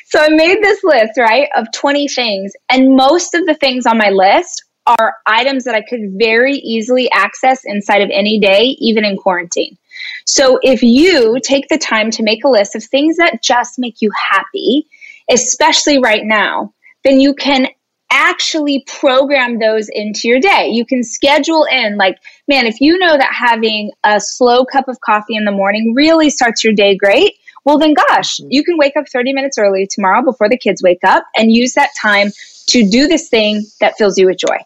so 0.05 0.19
I 0.19 0.29
made 0.29 0.61
this 0.61 0.83
list, 0.83 1.17
right, 1.17 1.47
of 1.55 1.71
20 1.73 2.07
things. 2.09 2.53
And 2.69 2.95
most 2.95 3.33
of 3.33 3.45
the 3.45 3.55
things 3.55 3.85
on 3.85 3.97
my 3.97 4.09
list 4.09 4.64
are 4.87 5.15
items 5.25 5.63
that 5.63 5.75
I 5.75 5.81
could 5.81 6.13
very 6.17 6.53
easily 6.53 7.09
access 7.11 7.61
inside 7.65 8.01
of 8.01 8.09
any 8.11 8.39
day, 8.39 8.75
even 8.79 9.03
in 9.05 9.17
quarantine. 9.17 9.77
So 10.25 10.59
if 10.61 10.83
you 10.83 11.39
take 11.43 11.67
the 11.69 11.77
time 11.77 12.11
to 12.11 12.23
make 12.23 12.43
a 12.43 12.49
list 12.49 12.75
of 12.75 12.83
things 12.83 13.17
that 13.17 13.41
just 13.41 13.79
make 13.79 14.01
you 14.01 14.11
happy, 14.31 14.87
especially 15.29 15.99
right 15.99 16.23
now, 16.23 16.73
then 17.03 17.19
you 17.19 17.33
can 17.33 17.67
actually 18.11 18.83
program 18.87 19.59
those 19.59 19.89
into 19.89 20.27
your 20.27 20.39
day. 20.39 20.69
You 20.69 20.85
can 20.85 21.03
schedule 21.03 21.65
in, 21.65 21.97
like, 21.97 22.17
man, 22.47 22.65
if 22.65 22.79
you 22.79 22.97
know 22.97 23.17
that 23.17 23.33
having 23.33 23.91
a 24.03 24.19
slow 24.19 24.65
cup 24.65 24.87
of 24.87 24.99
coffee 25.01 25.35
in 25.35 25.45
the 25.45 25.51
morning 25.51 25.93
really 25.95 26.29
starts 26.29 26.63
your 26.63 26.73
day 26.73 26.95
great, 26.95 27.33
well, 27.65 27.79
then 27.79 27.93
gosh, 27.93 28.37
mm-hmm. 28.37 28.47
you 28.51 28.63
can 28.63 28.77
wake 28.77 28.95
up 28.95 29.05
30 29.11 29.33
minutes 29.33 29.57
early 29.57 29.87
tomorrow 29.89 30.23
before 30.23 30.49
the 30.49 30.57
kids 30.57 30.81
wake 30.83 31.03
up 31.03 31.25
and 31.35 31.51
use 31.51 31.73
that 31.73 31.89
time 31.99 32.31
to 32.67 32.87
do 32.87 33.07
this 33.07 33.27
thing 33.29 33.63
that 33.79 33.97
fills 33.97 34.17
you 34.17 34.27
with 34.27 34.37
joy. 34.37 34.57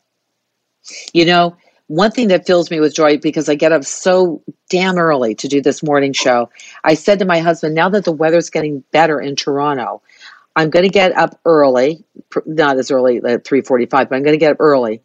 You 1.14 1.26
know, 1.26 1.58
one 1.88 2.12
thing 2.12 2.28
that 2.28 2.46
fills 2.46 2.70
me 2.70 2.80
with 2.80 2.94
joy 2.94 3.18
because 3.18 3.50
I 3.50 3.56
get 3.56 3.72
up 3.72 3.84
so 3.84 4.44
damn 4.70 4.98
early 4.98 5.34
to 5.36 5.48
do 5.48 5.62
this 5.62 5.82
morning 5.82 6.14
show. 6.14 6.50
I 6.84 6.94
said 6.94 7.20
to 7.20 7.26
my 7.26 7.40
husband, 7.40 7.74
now 7.74 7.90
that 7.90 8.06
the 8.06 8.12
weather's 8.12 8.50
getting 8.50 8.84
better 8.92 9.20
in 9.20 9.36
Toronto, 9.36 10.02
I'm 10.56 10.70
going 10.70 10.84
to 10.84 10.90
get 10.90 11.16
up 11.16 11.40
early, 11.46 12.04
not 12.46 12.78
as 12.78 12.92
early 12.92 13.22
uh, 13.22 13.28
at 13.28 13.46
3:45, 13.46 13.90
but 13.90 14.12
I'm 14.12 14.24
going 14.24 14.34
to 14.34 14.38
get 14.38 14.52
up 14.52 14.58
early, 14.60 15.02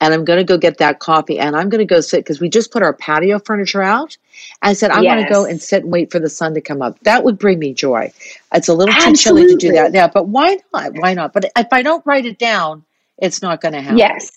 and 0.00 0.12
I'm 0.12 0.24
going 0.24 0.38
to 0.38 0.44
go 0.44 0.58
get 0.58 0.78
that 0.78 0.98
coffee, 0.98 1.38
and 1.38 1.56
I'm 1.56 1.70
going 1.70 1.78
to 1.78 1.86
go 1.86 2.00
sit 2.00 2.18
because 2.18 2.40
we 2.40 2.48
just 2.48 2.70
put 2.72 2.82
our 2.82 2.92
patio 2.92 3.38
furniture 3.38 3.82
out. 3.82 4.16
I 4.60 4.74
said 4.74 4.90
I 4.90 5.00
yes. 5.00 5.16
want 5.16 5.26
to 5.26 5.32
go 5.32 5.44
and 5.44 5.62
sit 5.62 5.84
and 5.84 5.92
wait 5.92 6.12
for 6.12 6.18
the 6.18 6.28
sun 6.28 6.52
to 6.54 6.60
come 6.60 6.82
up. 6.82 6.98
That 7.00 7.24
would 7.24 7.38
bring 7.38 7.58
me 7.58 7.72
joy. 7.72 8.12
It's 8.52 8.68
a 8.68 8.74
little 8.74 8.94
Absolutely. 8.94 9.14
too 9.14 9.16
chilly 9.16 9.46
to 9.46 9.56
do 9.56 9.72
that 9.72 9.92
now, 9.92 10.08
but 10.08 10.28
why 10.28 10.58
not? 10.74 10.92
Why 10.94 11.14
not? 11.14 11.32
But 11.32 11.46
if 11.56 11.68
I 11.72 11.82
don't 11.82 12.04
write 12.04 12.26
it 12.26 12.38
down, 12.38 12.84
it's 13.16 13.40
not 13.40 13.60
going 13.60 13.74
to 13.74 13.80
happen. 13.80 13.98
Yes. 13.98 14.30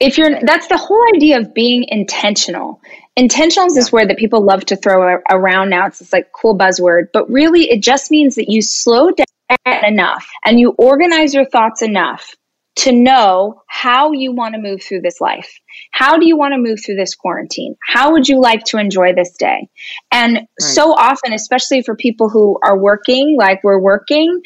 If 0.00 0.18
you're 0.18 0.40
that's 0.42 0.68
the 0.68 0.76
whole 0.76 1.02
idea 1.14 1.38
of 1.38 1.54
being 1.54 1.84
intentional 1.88 2.80
intentional 3.16 3.66
is 3.66 3.74
this 3.74 3.92
word 3.92 4.10
that 4.10 4.18
people 4.18 4.44
love 4.44 4.64
to 4.64 4.76
throw 4.76 5.20
around 5.30 5.70
now 5.70 5.86
it's 5.86 5.98
this 6.00 6.12
like 6.12 6.30
cool 6.32 6.56
buzzword 6.56 7.06
but 7.12 7.28
really 7.30 7.70
it 7.70 7.82
just 7.82 8.10
means 8.10 8.34
that 8.34 8.50
you 8.50 8.60
slow 8.60 9.10
down 9.10 9.84
enough 9.84 10.28
and 10.44 10.58
you 10.58 10.74
organize 10.78 11.34
your 11.34 11.44
thoughts 11.44 11.82
enough 11.82 12.34
to 12.76 12.92
know 12.92 13.62
how 13.68 14.12
you 14.12 14.32
want 14.32 14.54
to 14.54 14.60
move 14.60 14.82
through 14.82 15.00
this 15.00 15.20
life. 15.20 15.60
How 15.92 16.18
do 16.18 16.26
you 16.26 16.36
want 16.36 16.54
to 16.54 16.58
move 16.58 16.80
through 16.84 16.96
this 16.96 17.14
quarantine? 17.14 17.76
How 17.86 18.12
would 18.12 18.28
you 18.28 18.40
like 18.40 18.64
to 18.64 18.78
enjoy 18.78 19.14
this 19.14 19.32
day? 19.38 19.68
And 20.10 20.34
right. 20.34 20.46
so 20.58 20.92
often, 20.92 21.32
especially 21.32 21.82
for 21.82 21.94
people 21.94 22.28
who 22.28 22.58
are 22.64 22.76
working 22.76 23.36
like 23.38 23.62
we're 23.62 23.80
working, 23.80 24.40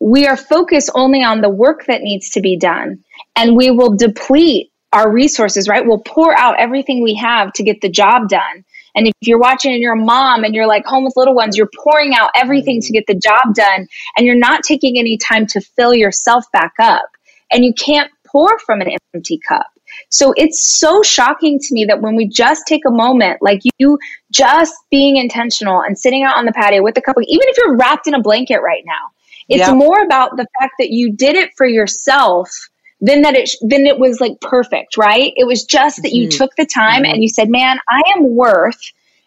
we 0.00 0.26
are 0.26 0.36
focused 0.36 0.90
only 0.94 1.22
on 1.22 1.42
the 1.42 1.50
work 1.50 1.86
that 1.86 2.02
needs 2.02 2.30
to 2.30 2.40
be 2.40 2.56
done. 2.56 3.04
And 3.34 3.56
we 3.56 3.70
will 3.70 3.94
deplete 3.94 4.70
our 4.96 5.12
resources, 5.12 5.68
right? 5.68 5.86
We'll 5.86 6.00
pour 6.00 6.34
out 6.34 6.58
everything 6.58 7.02
we 7.02 7.14
have 7.16 7.52
to 7.52 7.62
get 7.62 7.82
the 7.82 7.90
job 7.90 8.30
done. 8.30 8.64
And 8.94 9.06
if 9.06 9.12
you're 9.20 9.38
watching 9.38 9.72
and 9.72 9.82
you're 9.82 9.92
a 9.92 10.02
mom 10.02 10.42
and 10.42 10.54
you're 10.54 10.66
like 10.66 10.86
home 10.86 11.04
with 11.04 11.12
little 11.16 11.34
ones, 11.34 11.54
you're 11.54 11.68
pouring 11.84 12.14
out 12.14 12.30
everything 12.34 12.80
to 12.80 12.92
get 12.94 13.04
the 13.06 13.14
job 13.14 13.54
done 13.54 13.86
and 14.16 14.26
you're 14.26 14.34
not 14.34 14.62
taking 14.62 14.98
any 14.98 15.18
time 15.18 15.46
to 15.48 15.60
fill 15.60 15.94
yourself 15.94 16.46
back 16.50 16.72
up. 16.80 17.04
And 17.52 17.62
you 17.62 17.74
can't 17.74 18.10
pour 18.26 18.58
from 18.60 18.80
an 18.80 18.88
empty 19.14 19.38
cup. 19.46 19.66
So 20.08 20.32
it's 20.34 20.78
so 20.78 21.02
shocking 21.02 21.58
to 21.58 21.74
me 21.74 21.84
that 21.84 22.00
when 22.00 22.16
we 22.16 22.26
just 22.26 22.62
take 22.66 22.82
a 22.86 22.90
moment, 22.90 23.42
like 23.42 23.60
you 23.78 23.98
just 24.32 24.74
being 24.90 25.16
intentional 25.16 25.82
and 25.82 25.98
sitting 25.98 26.22
out 26.22 26.38
on 26.38 26.46
the 26.46 26.52
patio 26.52 26.82
with 26.82 26.96
a 26.96 27.02
couple, 27.02 27.22
even 27.26 27.44
if 27.48 27.58
you're 27.58 27.76
wrapped 27.76 28.06
in 28.06 28.14
a 28.14 28.22
blanket 28.22 28.60
right 28.62 28.82
now, 28.86 29.10
it's 29.48 29.70
more 29.70 30.02
about 30.02 30.36
the 30.36 30.46
fact 30.58 30.72
that 30.78 30.88
you 30.90 31.12
did 31.12 31.36
it 31.36 31.50
for 31.56 31.66
yourself 31.66 32.50
then 33.00 33.22
that 33.22 33.34
it 33.34 33.50
then 33.62 33.86
it 33.86 33.98
was 33.98 34.20
like 34.20 34.40
perfect, 34.40 34.96
right? 34.96 35.32
It 35.36 35.46
was 35.46 35.64
just 35.64 36.02
that 36.02 36.12
you 36.12 36.28
mm-hmm. 36.28 36.36
took 36.36 36.56
the 36.56 36.66
time 36.66 37.02
mm-hmm. 37.02 37.12
and 37.12 37.22
you 37.22 37.28
said, 37.28 37.50
"Man, 37.50 37.78
I 37.88 38.02
am 38.16 38.34
worth 38.34 38.80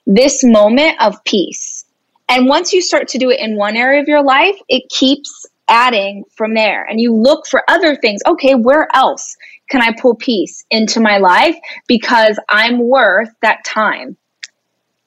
this 0.07 0.43
moment 0.43 1.01
of 1.01 1.23
peace." 1.23 1.85
And 2.27 2.47
once 2.47 2.73
you 2.73 2.81
start 2.81 3.07
to 3.09 3.17
do 3.17 3.29
it 3.29 3.39
in 3.39 3.55
one 3.55 3.75
area 3.75 4.01
of 4.01 4.07
your 4.07 4.23
life, 4.23 4.55
it 4.67 4.89
keeps 4.89 5.45
adding 5.67 6.23
from 6.35 6.53
there. 6.53 6.83
And 6.83 6.99
you 6.99 7.13
look 7.13 7.47
for 7.47 7.63
other 7.67 7.95
things. 7.95 8.21
Okay, 8.25 8.55
where 8.55 8.87
else 8.93 9.35
can 9.69 9.81
I 9.81 9.93
pull 9.99 10.15
peace 10.15 10.65
into 10.69 10.99
my 10.99 11.17
life 11.17 11.55
because 11.87 12.39
I'm 12.49 12.79
worth 12.79 13.29
that 13.41 13.63
time? 13.65 14.17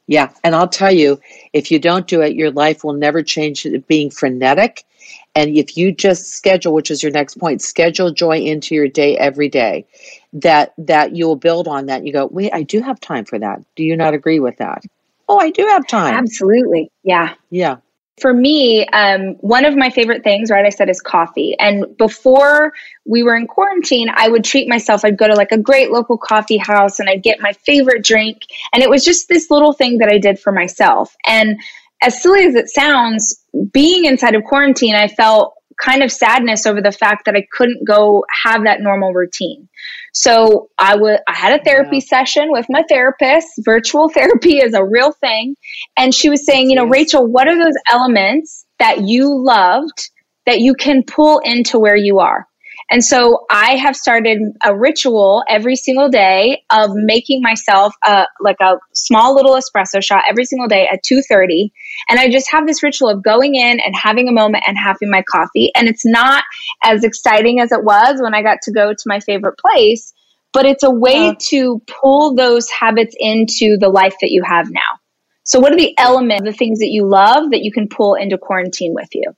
Yeah, 0.07 0.31
and 0.43 0.55
I'll 0.55 0.69
tell 0.69 0.93
you, 0.93 1.21
if 1.53 1.71
you 1.71 1.79
don't 1.79 2.07
do 2.07 2.23
it, 2.23 2.35
your 2.35 2.51
life 2.51 2.85
will 2.85 2.93
never 2.93 3.23
change 3.23 3.67
being 3.87 4.11
frenetic 4.11 4.85
and 5.35 5.57
if 5.57 5.77
you 5.77 5.93
just 5.93 6.33
schedule, 6.33 6.75
which 6.75 6.91
is 6.91 7.03
your 7.03 7.13
next 7.13 7.39
point, 7.39 7.63
schedule 7.63 8.13
joy 8.13 8.39
into 8.39 8.75
your 8.75 8.89
day 8.89 9.17
every 9.17 9.49
day, 9.49 9.87
that 10.35 10.75
that 10.79 11.17
you'll 11.17 11.37
build 11.37 11.69
on 11.69 11.87
that. 11.87 12.07
You 12.07 12.13
go, 12.13 12.27
wait, 12.27 12.53
I 12.53 12.63
do 12.63 12.81
have 12.81 13.01
time 13.01 13.25
for 13.25 13.39
that. 13.39 13.63
Do 13.77 13.85
you 13.85 13.97
not 13.97 14.15
agree 14.15 14.41
with 14.41 14.59
that? 14.59 14.85
Oh, 15.29 15.39
I 15.39 15.51
do 15.51 15.67
have 15.67 15.87
time. 15.87 16.15
Absolutely. 16.15 16.91
Yeah. 17.03 17.35
Yeah. 17.51 17.77
For 18.21 18.35
me, 18.35 18.87
um, 18.89 19.35
one 19.37 19.65
of 19.65 19.75
my 19.75 19.89
favorite 19.89 20.23
things, 20.23 20.51
right, 20.51 20.67
I 20.67 20.69
said 20.69 20.91
is 20.91 21.01
coffee. 21.01 21.57
And 21.59 21.97
before 21.97 22.75
we 23.07 23.23
were 23.23 23.35
in 23.35 23.47
quarantine, 23.47 24.11
I 24.15 24.29
would 24.29 24.45
treat 24.45 24.69
myself. 24.69 25.03
I'd 25.03 25.17
go 25.17 25.27
to 25.27 25.35
like 25.35 25.51
a 25.51 25.59
great 25.59 25.91
local 25.91 26.19
coffee 26.19 26.59
house 26.59 27.01
and 27.01 27.09
I'd 27.09 27.23
get 27.23 27.41
my 27.41 27.55
favorite 27.55 28.05
drink. 28.05 28.43
And 28.75 28.83
it 28.83 28.91
was 28.91 29.03
just 29.03 29.29
this 29.29 29.51
little 29.51 29.73
thing 29.73 29.97
that 29.99 30.11
I 30.11 30.19
did 30.19 30.39
for 30.39 30.53
myself. 30.53 31.17
And 31.27 31.59
as 32.03 32.21
silly 32.21 32.45
as 32.45 32.55
it 32.55 32.69
sounds, 32.69 33.43
being 33.73 34.05
inside 34.05 34.35
of 34.35 34.45
quarantine, 34.45 34.95
I 34.95 35.09
felt 35.09 35.55
kind 35.81 36.03
of 36.03 36.13
sadness 36.13 36.67
over 36.67 36.81
the 36.81 36.93
fact 36.93 37.25
that 37.25 37.35
I 37.35 37.47
couldn't 37.53 37.87
go 37.87 38.25
have 38.45 38.65
that 38.65 38.81
normal 38.81 39.13
routine. 39.13 39.69
So 40.13 40.69
I 40.79 40.97
would 40.97 41.21
I 41.27 41.35
had 41.35 41.59
a 41.59 41.65
therapy 41.65 41.97
yeah. 41.97 42.05
session 42.07 42.51
with 42.51 42.67
my 42.69 42.83
therapist. 42.89 43.49
Virtual 43.59 44.09
therapy 44.15 44.59
is 44.59 44.75
a 44.75 44.85
real 44.85 45.13
thing. 45.13 45.57
And 45.97 46.15
she 46.15 46.29
was 46.29 46.45
saying, 46.45 46.71
you 46.71 46.77
know, 46.77 46.87
Rachel, 46.87 47.27
what 47.27 47.49
are 47.49 47.57
those 47.57 47.77
elements 47.89 48.67
that 48.79 49.03
you 49.03 49.43
loved 49.43 50.11
that 50.47 50.61
you 50.61 50.75
can 50.75 51.03
pull 51.03 51.39
into 51.39 51.79
where 51.79 51.97
you 51.97 52.19
are? 52.19 52.47
And 52.93 53.03
so 53.03 53.47
I 53.51 53.77
have 53.77 53.97
started 53.97 54.39
a 54.63 54.77
ritual 54.77 55.43
every 55.49 55.77
single 55.77 56.11
day 56.11 56.63
of 56.69 56.91
making 56.93 57.41
myself 57.41 57.95
a, 58.05 58.27
like 58.39 58.59
a 58.61 58.75
small 58.93 59.35
little 59.35 59.55
espresso 59.55 60.05
shot 60.05 60.25
every 60.29 60.45
single 60.45 60.69
day 60.69 60.87
at 60.87 61.03
2:30 61.03 61.73
and 62.11 62.21
I 62.21 62.29
just 62.29 62.53
have 62.53 62.67
this 62.67 62.83
ritual 62.83 63.09
of 63.09 63.23
going 63.23 63.55
in 63.55 63.81
and 63.81 63.97
having 63.97 64.29
a 64.29 64.33
moment 64.33 64.65
and 64.67 64.77
having 64.77 65.11
my 65.11 65.23
coffee 65.23 65.71
and 65.75 65.89
it's 65.89 66.05
not 66.05 66.45
as 66.83 67.03
exciting 67.03 67.61
as 67.61 67.73
it 67.73 67.83
was 67.83 68.21
when 68.21 68.35
I 68.35 68.43
got 68.43 68.59
to 68.65 68.73
go 68.73 68.93
to 68.93 69.03
my 69.07 69.21
favorite 69.21 69.57
place 69.57 70.13
but 70.53 70.67
it's 70.67 70.83
a 70.83 70.91
way 70.91 71.29
yeah. 71.29 71.35
to 71.49 71.81
pull 71.87 72.35
those 72.35 72.69
habits 72.69 73.17
into 73.19 73.79
the 73.79 73.89
life 73.89 74.17
that 74.21 74.31
you 74.31 74.43
have 74.45 74.71
now. 74.71 75.01
So 75.45 75.61
what 75.61 75.73
are 75.73 75.79
the 75.79 75.95
elements, 75.99 76.45
the 76.45 76.53
things 76.53 76.81
that 76.81 76.91
you 76.91 77.09
love 77.09 77.53
that 77.53 77.63
you 77.63 77.73
can 77.73 77.89
pull 77.89 78.15
into 78.17 78.37
quarantine 78.37 78.93
with 78.93 79.09
you? 79.15 79.33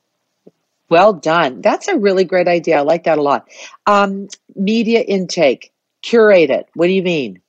Well 0.94 1.12
done. 1.12 1.60
That's 1.60 1.88
a 1.88 1.98
really 1.98 2.22
great 2.22 2.46
idea. 2.46 2.78
I 2.78 2.82
like 2.82 3.02
that 3.02 3.18
a 3.18 3.20
lot. 3.20 3.48
Um, 3.84 4.28
media 4.54 5.00
intake, 5.00 5.72
curate 6.02 6.50
it. 6.50 6.68
What 6.74 6.86
do 6.86 6.92
you 6.92 7.02
mean? 7.02 7.40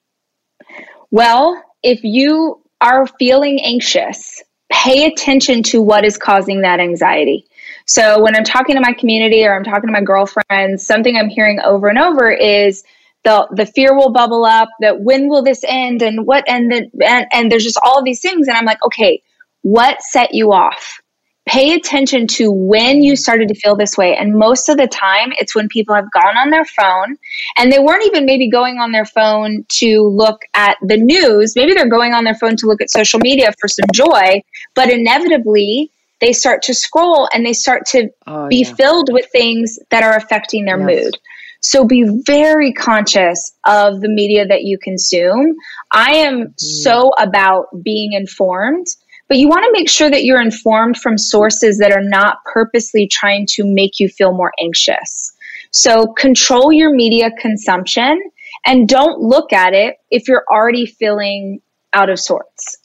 Well, 1.12 1.64
if 1.84 2.04
you 2.04 2.64
are 2.82 3.06
feeling 3.20 3.62
anxious, 3.62 4.42
pay 4.72 5.06
attention 5.06 5.62
to 5.62 5.80
what 5.80 6.04
is 6.04 6.18
causing 6.18 6.62
that 6.62 6.80
anxiety. 6.80 7.46
So 7.86 8.20
when 8.20 8.36
I'm 8.36 8.46
talking 8.46 8.78
to 8.78 8.82
my 8.82 8.94
community 8.94 9.46
or 9.46 9.56
I'm 9.56 9.64
talking 9.64 9.90
to 9.90 9.94
my 9.94 10.02
girlfriends, 10.02 10.84
something 10.84 11.16
I'm 11.16 11.30
hearing 11.30 11.60
over 11.64 11.88
and 11.88 12.00
over 12.00 12.32
is 12.32 12.84
the 13.26 13.48
the 13.52 13.68
fear 13.68 13.96
will 13.96 14.12
bubble 14.12 14.44
up 14.44 14.70
that 14.80 15.02
when 15.02 15.30
will 15.30 15.44
this 15.44 15.64
end 15.68 16.02
and 16.02 16.26
what 16.26 16.50
and 16.50 16.72
then 16.72 16.90
and, 17.00 17.28
and 17.32 17.52
there's 17.52 17.64
just 17.64 17.78
all 17.84 18.04
these 18.04 18.22
things 18.22 18.48
and 18.48 18.58
I'm 18.58 18.66
like, 18.66 18.84
okay, 18.84 19.22
what 19.62 20.02
set 20.02 20.34
you 20.34 20.52
off? 20.52 21.00
Pay 21.48 21.74
attention 21.74 22.26
to 22.26 22.52
when 22.52 23.04
you 23.04 23.16
started 23.16 23.48
to 23.48 23.56
feel 23.56 23.76
this 23.76 23.98
way. 23.98 24.16
And 24.16 24.34
most 24.34 24.68
of 24.68 24.78
the 24.78 24.88
time, 24.88 25.32
it's 25.40 25.56
when 25.56 25.68
people 25.68 25.94
have 25.94 26.12
gone 26.12 26.38
on 26.38 26.50
their 26.50 26.66
phone 26.66 27.18
and 27.58 27.72
they 27.72 27.80
weren't 27.80 28.06
even 28.06 28.26
maybe 28.26 28.50
going 28.50 28.80
on 28.80 28.92
their 28.92 29.06
phone 29.06 29.66
to 29.74 30.02
look 30.02 30.42
at 30.56 30.78
the 30.82 30.98
news. 30.98 31.56
Maybe 31.56 31.74
they're 31.74 31.90
going 31.90 32.14
on 32.14 32.24
their 32.24 32.36
phone 32.36 32.56
to 32.58 32.68
look 32.68 32.82
at 32.82 32.90
social 32.90 33.20
media 33.20 33.54
for 33.60 33.68
some 33.68 33.86
joy, 33.94 34.42
but 34.74 34.92
inevitably, 34.92 35.92
they 36.22 36.34
start 36.34 36.64
to 36.64 36.74
scroll 36.74 37.30
and 37.34 37.46
they 37.46 37.54
start 37.54 37.86
to 37.88 38.10
oh, 38.26 38.48
be 38.48 38.64
yeah. 38.64 38.74
filled 38.74 39.12
with 39.12 39.26
things 39.32 39.78
that 39.92 40.04
are 40.04 40.16
affecting 40.16 40.66
their 40.66 40.80
yes. 40.80 41.04
mood. 41.04 41.18
So 41.62 41.84
be 41.84 42.08
very 42.26 42.72
conscious 42.74 43.54
of 43.66 44.02
the 44.02 44.08
media 44.08 44.46
that 44.46 44.64
you 44.64 44.78
consume. 44.78 45.56
I 45.92 46.12
am 46.12 46.48
mm. 46.48 46.60
so 46.60 47.10
about 47.18 47.66
being 47.84 48.14
informed 48.14 48.88
but 49.28 49.38
you 49.38 49.48
want 49.48 49.64
to 49.64 49.72
make 49.72 49.90
sure 49.90 50.10
that 50.10 50.24
you're 50.24 50.42
informed 50.42 50.98
from 50.98 51.18
sources 51.18 51.80
that 51.80 51.92
are 51.92 52.04
not 52.04 52.38
purposely 52.46 53.08
trying 53.08 53.48
to 53.52 53.64
make 53.64 54.00
you 54.00 54.08
feel 54.08 54.34
more 54.34 54.52
anxious. 54.60 55.34
So 55.72 56.08
control 56.08 56.72
your 56.72 56.94
media 56.94 57.32
consumption 57.40 58.22
and 58.66 58.88
don't 58.88 59.20
look 59.20 59.52
at 59.52 59.74
it 59.74 59.98
if 60.12 60.28
you're 60.28 60.46
already 60.50 60.86
feeling 60.86 61.62
out 61.94 62.10
of 62.10 62.20
sorts. 62.20 62.78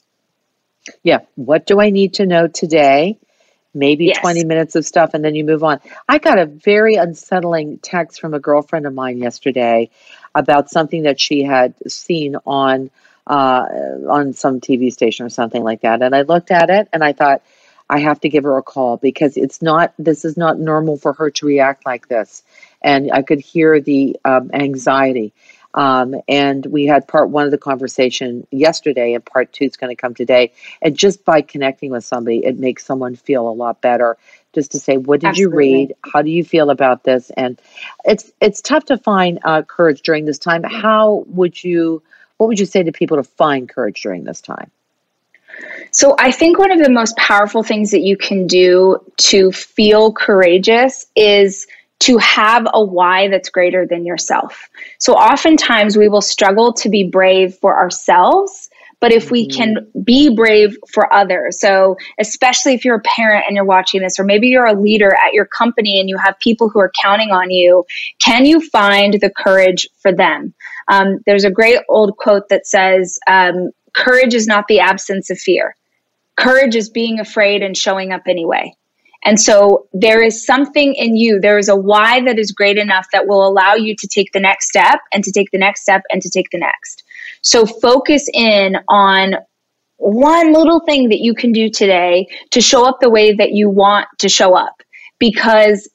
Yeah. 1.03 1.19
What 1.35 1.65
do 1.65 1.79
I 1.79 1.89
need 1.89 2.15
to 2.15 2.25
know 2.25 2.47
today? 2.47 3.17
Maybe 3.73 4.05
yes. 4.07 4.19
20 4.19 4.43
minutes 4.43 4.75
of 4.75 4.85
stuff 4.85 5.11
and 5.13 5.23
then 5.23 5.35
you 5.35 5.45
move 5.45 5.63
on. 5.63 5.79
I 6.09 6.17
got 6.17 6.39
a 6.39 6.45
very 6.45 6.95
unsettling 6.95 7.79
text 7.79 8.19
from 8.19 8.33
a 8.33 8.39
girlfriend 8.39 8.85
of 8.85 8.93
mine 8.93 9.19
yesterday 9.19 9.89
about 10.35 10.69
something 10.69 11.03
that 11.03 11.19
she 11.19 11.43
had 11.43 11.73
seen 11.87 12.35
on 12.45 12.89
uh, 13.27 13.65
on 14.09 14.33
some 14.33 14.59
TV 14.59 14.91
station 14.91 15.25
or 15.25 15.29
something 15.29 15.63
like 15.63 15.81
that. 15.81 16.01
And 16.01 16.15
I 16.15 16.21
looked 16.21 16.51
at 16.51 16.69
it 16.69 16.89
and 16.91 17.03
I 17.03 17.13
thought, 17.13 17.41
I 17.89 17.99
have 17.99 18.21
to 18.21 18.29
give 18.29 18.45
her 18.45 18.57
a 18.57 18.63
call 18.63 18.95
because 18.95 19.35
it's 19.35 19.61
not, 19.61 19.93
this 19.99 20.23
is 20.23 20.37
not 20.37 20.57
normal 20.57 20.97
for 20.97 21.11
her 21.11 21.29
to 21.31 21.45
react 21.45 21.85
like 21.85 22.07
this. 22.07 22.41
And 22.81 23.11
I 23.11 23.21
could 23.21 23.41
hear 23.41 23.81
the 23.81 24.15
um, 24.23 24.49
anxiety. 24.53 25.33
Um, 25.73 26.15
and 26.27 26.65
we 26.65 26.85
had 26.85 27.07
part 27.07 27.29
one 27.29 27.45
of 27.45 27.51
the 27.51 27.57
conversation 27.57 28.45
yesterday, 28.51 29.13
and 29.13 29.25
part 29.25 29.53
two 29.53 29.65
is 29.65 29.77
going 29.77 29.95
to 29.95 29.99
come 29.99 30.13
today. 30.13 30.53
And 30.81 30.97
just 30.97 31.23
by 31.23 31.41
connecting 31.41 31.91
with 31.91 32.03
somebody, 32.03 32.45
it 32.45 32.57
makes 32.57 32.85
someone 32.85 33.15
feel 33.15 33.47
a 33.47 33.51
lot 33.51 33.81
better. 33.81 34.17
Just 34.53 34.71
to 34.71 34.79
say, 34.79 34.97
what 34.97 35.21
did 35.21 35.27
Absolutely. 35.27 35.69
you 35.69 35.75
read? 35.79 35.93
How 36.13 36.21
do 36.21 36.29
you 36.29 36.43
feel 36.43 36.69
about 36.69 37.03
this? 37.03 37.29
And 37.37 37.61
it's 38.03 38.31
it's 38.41 38.61
tough 38.61 38.85
to 38.85 38.97
find 38.97 39.39
uh, 39.45 39.61
courage 39.61 40.01
during 40.01 40.25
this 40.25 40.39
time. 40.39 40.63
How 40.63 41.23
would 41.27 41.61
you 41.63 42.03
what 42.41 42.47
would 42.47 42.59
you 42.59 42.65
say 42.65 42.81
to 42.81 42.91
people 42.91 43.17
to 43.17 43.23
find 43.23 43.69
courage 43.69 44.01
during 44.01 44.23
this 44.23 44.41
time? 44.41 44.71
So, 45.91 46.15
I 46.17 46.31
think 46.31 46.57
one 46.57 46.71
of 46.71 46.79
the 46.79 46.89
most 46.89 47.15
powerful 47.15 47.61
things 47.61 47.91
that 47.91 47.99
you 47.99 48.17
can 48.17 48.47
do 48.47 48.97
to 49.17 49.51
feel 49.51 50.11
courageous 50.11 51.05
is 51.15 51.67
to 51.99 52.17
have 52.17 52.65
a 52.73 52.83
why 52.83 53.27
that's 53.27 53.49
greater 53.49 53.85
than 53.85 54.07
yourself. 54.07 54.71
So, 54.97 55.13
oftentimes 55.13 55.95
we 55.95 56.09
will 56.09 56.23
struggle 56.23 56.73
to 56.73 56.89
be 56.89 57.03
brave 57.03 57.53
for 57.53 57.77
ourselves, 57.77 58.70
but 59.01 59.11
if 59.11 59.31
we 59.31 59.47
can 59.47 59.75
mm-hmm. 59.75 60.01
be 60.03 60.33
brave 60.33 60.77
for 60.93 61.11
others. 61.13 61.59
So, 61.59 61.97
especially 62.19 62.73
if 62.73 62.85
you're 62.85 62.95
a 62.95 63.01
parent 63.01 63.45
and 63.47 63.55
you're 63.55 63.65
watching 63.65 64.01
this, 64.01 64.17
or 64.17 64.23
maybe 64.23 64.47
you're 64.47 64.65
a 64.65 64.79
leader 64.79 65.13
at 65.13 65.33
your 65.33 65.45
company 65.45 65.99
and 65.99 66.07
you 66.07 66.17
have 66.17 66.39
people 66.39 66.69
who 66.69 66.79
are 66.79 66.91
counting 67.01 67.31
on 67.31 67.49
you, 67.49 67.83
can 68.23 68.45
you 68.45 68.61
find 68.61 69.15
the 69.15 69.29
courage 69.29 69.89
for 69.99 70.13
them? 70.13 70.53
Um, 70.87 71.19
there's 71.25 71.43
a 71.43 71.51
great 71.51 71.79
old 71.89 72.15
quote 72.15 72.47
that 72.49 72.65
says, 72.65 73.19
um, 73.27 73.71
Courage 73.93 74.33
is 74.33 74.47
not 74.47 74.67
the 74.69 74.79
absence 74.79 75.29
of 75.29 75.37
fear. 75.37 75.75
Courage 76.37 76.75
is 76.75 76.89
being 76.89 77.19
afraid 77.19 77.61
and 77.61 77.75
showing 77.75 78.13
up 78.13 78.21
anyway. 78.27 78.73
And 79.23 79.39
so 79.39 79.87
there 79.93 80.23
is 80.23 80.45
something 80.45 80.95
in 80.95 81.15
you, 81.15 81.39
there 81.39 81.59
is 81.59 81.69
a 81.69 81.75
why 81.75 82.21
that 82.21 82.39
is 82.39 82.51
great 82.51 82.77
enough 82.77 83.07
that 83.11 83.27
will 83.27 83.47
allow 83.47 83.75
you 83.75 83.95
to 83.95 84.07
take 84.07 84.31
the 84.31 84.39
next 84.39 84.69
step 84.69 84.99
and 85.13 85.23
to 85.23 85.31
take 85.31 85.51
the 85.51 85.59
next 85.59 85.81
step 85.81 86.01
and 86.11 86.21
to 86.21 86.29
take 86.29 86.49
the 86.51 86.57
next. 86.57 87.00
So 87.41 87.65
focus 87.65 88.27
in 88.33 88.77
on 88.87 89.35
one 89.97 90.51
little 90.51 90.79
thing 90.79 91.09
that 91.09 91.19
you 91.19 91.35
can 91.35 91.51
do 91.51 91.69
today 91.69 92.27
to 92.51 92.59
show 92.61 92.85
up 92.85 92.99
the 93.01 93.09
way 93.09 93.35
that 93.35 93.51
you 93.51 93.69
want 93.69 94.07
to 94.19 94.29
show 94.29 94.57
up 94.57 94.81
because 95.19 95.87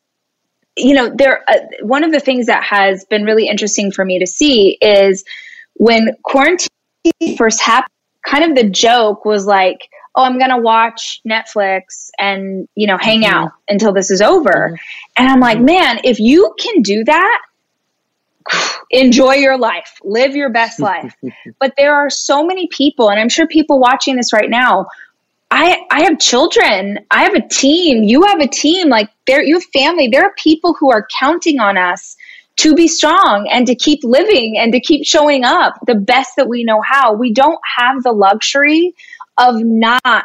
you 0.77 0.95
know 0.95 1.11
there 1.13 1.43
uh, 1.49 1.59
one 1.83 2.05
of 2.05 2.13
the 2.13 2.21
things 2.21 2.47
that 2.47 2.63
has 2.63 3.05
been 3.07 3.25
really 3.25 3.49
interesting 3.49 3.91
for 3.91 4.05
me 4.05 4.19
to 4.21 4.27
see 4.27 4.79
is 4.81 5.25
when 5.75 6.15
quarantine 6.23 6.69
first 7.37 7.61
happened 7.61 7.91
kind 8.25 8.45
of 8.45 8.57
the 8.57 8.71
joke 8.71 9.25
was 9.25 9.45
like 9.47 9.89
oh 10.15 10.23
i'm 10.23 10.39
going 10.39 10.51
to 10.51 10.59
watch 10.59 11.21
netflix 11.29 12.09
and 12.19 12.69
you 12.77 12.87
know 12.87 12.99
hang 12.99 13.23
mm-hmm. 13.23 13.35
out 13.35 13.53
until 13.69 13.93
this 13.93 14.11
is 14.11 14.23
over 14.23 14.51
mm-hmm. 14.51 14.75
and 15.17 15.29
i'm 15.29 15.41
like 15.41 15.57
mm-hmm. 15.57 15.67
man 15.67 16.01
if 16.05 16.21
you 16.21 16.55
can 16.61 16.81
do 16.83 17.03
that 17.03 17.43
enjoy 18.91 19.35
your 19.35 19.59
life, 19.59 20.01
live 20.05 20.35
your 20.37 20.51
best 20.51 20.81
life. 20.81 21.15
but 21.61 21.75
there 21.77 21.95
are 21.95 22.11
so 22.11 22.45
many 22.45 22.69
people, 22.69 23.11
and 23.11 23.21
I'm 23.21 23.29
sure 23.29 23.47
people 23.47 23.79
watching 23.79 24.17
this 24.17 24.33
right 24.33 24.51
now. 24.51 24.87
I, 25.51 25.87
I 25.91 26.03
have 26.03 26.19
children. 26.19 26.99
I 27.11 27.23
have 27.23 27.35
a 27.35 27.47
team. 27.49 28.03
You 28.03 28.25
have 28.25 28.41
a 28.41 28.49
team. 28.49 28.89
Like 28.89 29.11
there, 29.27 29.43
you 29.43 29.55
have 29.55 29.65
family. 29.73 30.09
There 30.09 30.25
are 30.25 30.35
people 30.37 30.75
who 30.75 30.91
are 30.91 31.07
counting 31.21 31.61
on 31.61 31.79
us 31.79 32.17
to 32.57 32.75
be 32.75 32.89
strong 32.89 33.49
and 33.51 33.67
to 33.67 33.75
keep 33.75 34.03
living 34.03 34.57
and 34.59 34.73
to 34.73 34.81
keep 34.81 35.07
showing 35.07 35.45
up 35.45 35.75
the 35.87 35.95
best 35.95 36.33
that 36.37 36.49
we 36.49 36.65
know 36.65 36.81
how. 36.81 37.13
We 37.13 37.33
don't 37.33 37.61
have 37.77 38.03
the 38.03 38.13
luxury 38.13 38.95
of 39.39 39.63
not 39.63 40.25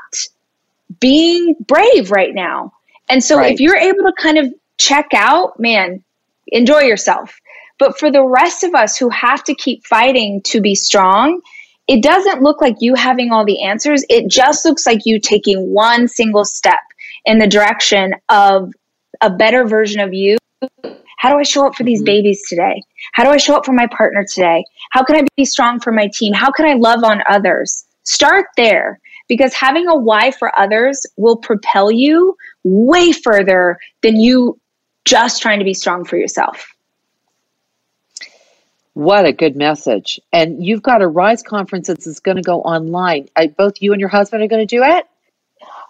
being 1.00 1.56
brave 1.68 2.10
right 2.10 2.34
now. 2.34 2.74
And 3.10 3.24
so 3.24 3.38
right. 3.38 3.54
if 3.54 3.60
you're 3.60 3.76
able 3.76 4.04
to 4.04 4.14
kind 4.18 4.38
of 4.38 4.54
check 4.78 5.10
out, 5.14 5.60
man, 5.60 6.04
enjoy 6.48 6.82
yourself. 6.82 7.40
But 7.82 7.98
for 7.98 8.12
the 8.12 8.24
rest 8.24 8.64
of 8.64 8.76
us 8.76 8.96
who 8.96 9.10
have 9.10 9.44
to 9.46 9.56
keep 9.56 9.88
fighting 9.88 10.44
to 10.44 10.62
be 10.62 10.76
strong, 10.76 11.42
it 11.88 12.04
doesn't 12.04 12.44
look 12.44 12.62
like 12.62 12.76
you 12.80 12.94
having 12.94 13.32
all 13.32 13.44
the 13.44 13.64
answers. 13.64 14.06
It 14.08 14.30
just 14.30 14.64
looks 14.66 14.86
like 14.86 15.00
you 15.04 15.20
taking 15.20 15.74
one 15.74 16.08
single 16.08 16.46
step 16.46 16.80
in 17.26 17.40
the 17.40 17.48
direction 17.48 18.14
of 18.30 18.72
a 19.20 19.32
better 19.32 19.66
version 19.66 20.00
of 20.00 20.14
you. 20.14 20.38
How 21.18 21.32
do 21.32 21.40
I 21.40 21.42
show 21.42 21.66
up 21.66 21.74
for 21.74 21.84
these 21.84 22.02
mm-hmm. 22.02 22.06
babies 22.06 22.44
today? 22.48 22.84
How 23.14 23.24
do 23.24 23.32
I 23.32 23.38
show 23.38 23.56
up 23.56 23.66
for 23.66 23.74
my 23.74 23.88
partner 23.88 24.24
today? 24.32 24.64
How 24.92 25.04
can 25.04 25.16
I 25.16 25.24
be 25.36 25.44
strong 25.44 25.80
for 25.80 25.92
my 25.92 26.08
team? 26.14 26.36
How 26.36 26.52
can 26.52 26.68
I 26.68 26.74
love 26.74 27.04
on 27.04 27.24
others? 27.28 27.84
Start 28.04 28.46
there 28.58 29.00
because 29.28 29.56
having 29.56 29.88
a 29.88 29.96
why 29.96 30.30
for 30.30 30.52
others 30.60 31.02
will 31.18 31.38
propel 31.38 31.90
you 31.90 32.36
way 32.64 33.12
further 33.12 33.80
than 34.04 34.18
you 34.18 34.60
just 35.04 35.42
trying 35.42 35.58
to 35.58 35.66
be 35.66 35.74
strong 35.74 36.06
for 36.06 36.18
yourself. 36.18 36.76
What 38.94 39.26
a 39.26 39.32
good 39.32 39.56
message. 39.56 40.20
And 40.34 40.66
you've 40.66 40.84
got 40.84 41.02
a 41.02 41.08
Rise 41.08 41.44
conference 41.44 41.88
that's 41.88 42.20
going 42.20 42.38
to 42.38 42.44
go 42.44 42.62
online. 42.62 43.28
I, 43.36 43.48
both 43.48 43.82
you 43.82 43.94
and 43.94 44.00
your 44.00 44.10
husband 44.10 44.44
are 44.44 44.48
going 44.48 44.68
to 44.68 44.76
do 44.76 44.84
it? 44.84 45.06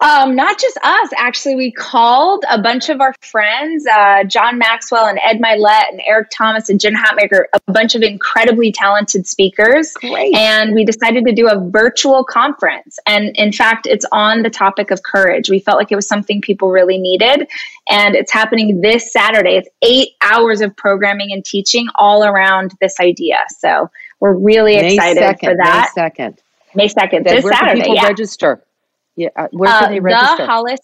Um, 0.02 0.36
not 0.36 0.60
just 0.60 0.78
us, 0.84 1.10
actually. 1.16 1.56
We 1.56 1.72
called 1.72 2.44
a 2.50 2.60
bunch 2.60 2.90
of 2.90 3.02
our 3.02 3.14
friends, 3.22 3.86
uh, 3.86 4.24
John 4.24 4.58
Maxwell 4.58 5.06
and 5.06 5.20
Ed 5.24 5.40
Mylett 5.40 5.90
and 5.90 6.02
Eric 6.08 6.30
Thomas 6.36 6.70
and 6.70 6.80
Jen 6.80 6.96
Hatmaker, 6.96 7.44
a 7.54 7.72
bunch 7.72 7.94
of 7.94 8.02
incredibly 8.02 8.72
talented 8.72 9.28
speakers. 9.28 9.94
Great. 9.94 10.36
And 10.36 10.74
we 10.74 10.84
decided 10.86 11.24
to 11.26 11.34
do 11.34 11.48
a 11.48 11.70
virtual 11.70 12.24
conference. 12.24 12.98
And 13.06 13.36
in 13.38 13.52
fact, 13.52 13.86
it's 13.86 14.06
on 14.12 14.42
the 14.42 14.50
topic 14.50 14.90
of 14.90 15.04
courage. 15.04 15.52
We 15.52 15.60
felt 15.60 15.78
like 15.78 15.92
it 15.92 15.96
was 15.96 16.08
something 16.08 16.42
people 16.42 16.72
really 16.72 16.98
needed. 16.98 17.48
And 17.88 18.16
it's 18.16 18.32
happening 18.32 18.82
this 18.82 19.14
Saturday. 19.14 19.58
It's 19.58 19.70
eight 19.84 20.10
hours 20.22 20.62
of 20.62 20.76
programming 20.76 21.32
and 21.32 21.46
teaching 21.46 21.88
all 21.96 22.24
around 22.24 22.74
this 22.82 23.00
idea. 23.00 23.38
So 23.60 23.92
we're 24.20 24.34
really 24.34 24.78
May 24.78 24.96
excited 24.96 25.22
2nd, 25.22 25.40
for 25.40 25.56
that. 25.58 25.92
May 25.96 26.02
2nd. 26.02 26.38
May 26.74 26.88
2nd, 26.88 27.24
this 27.24 27.46
Saturday. 27.46 27.94
yeah. 27.94 28.08
register? 28.08 28.64
Yeah, 29.22 29.30
uh, 29.36 29.50
where 29.52 29.70
can 29.70 29.84
uh, 29.84 29.90
they 29.90 30.00
register? 30.00 30.38
The 30.38 30.46
Hollis, 30.48 30.80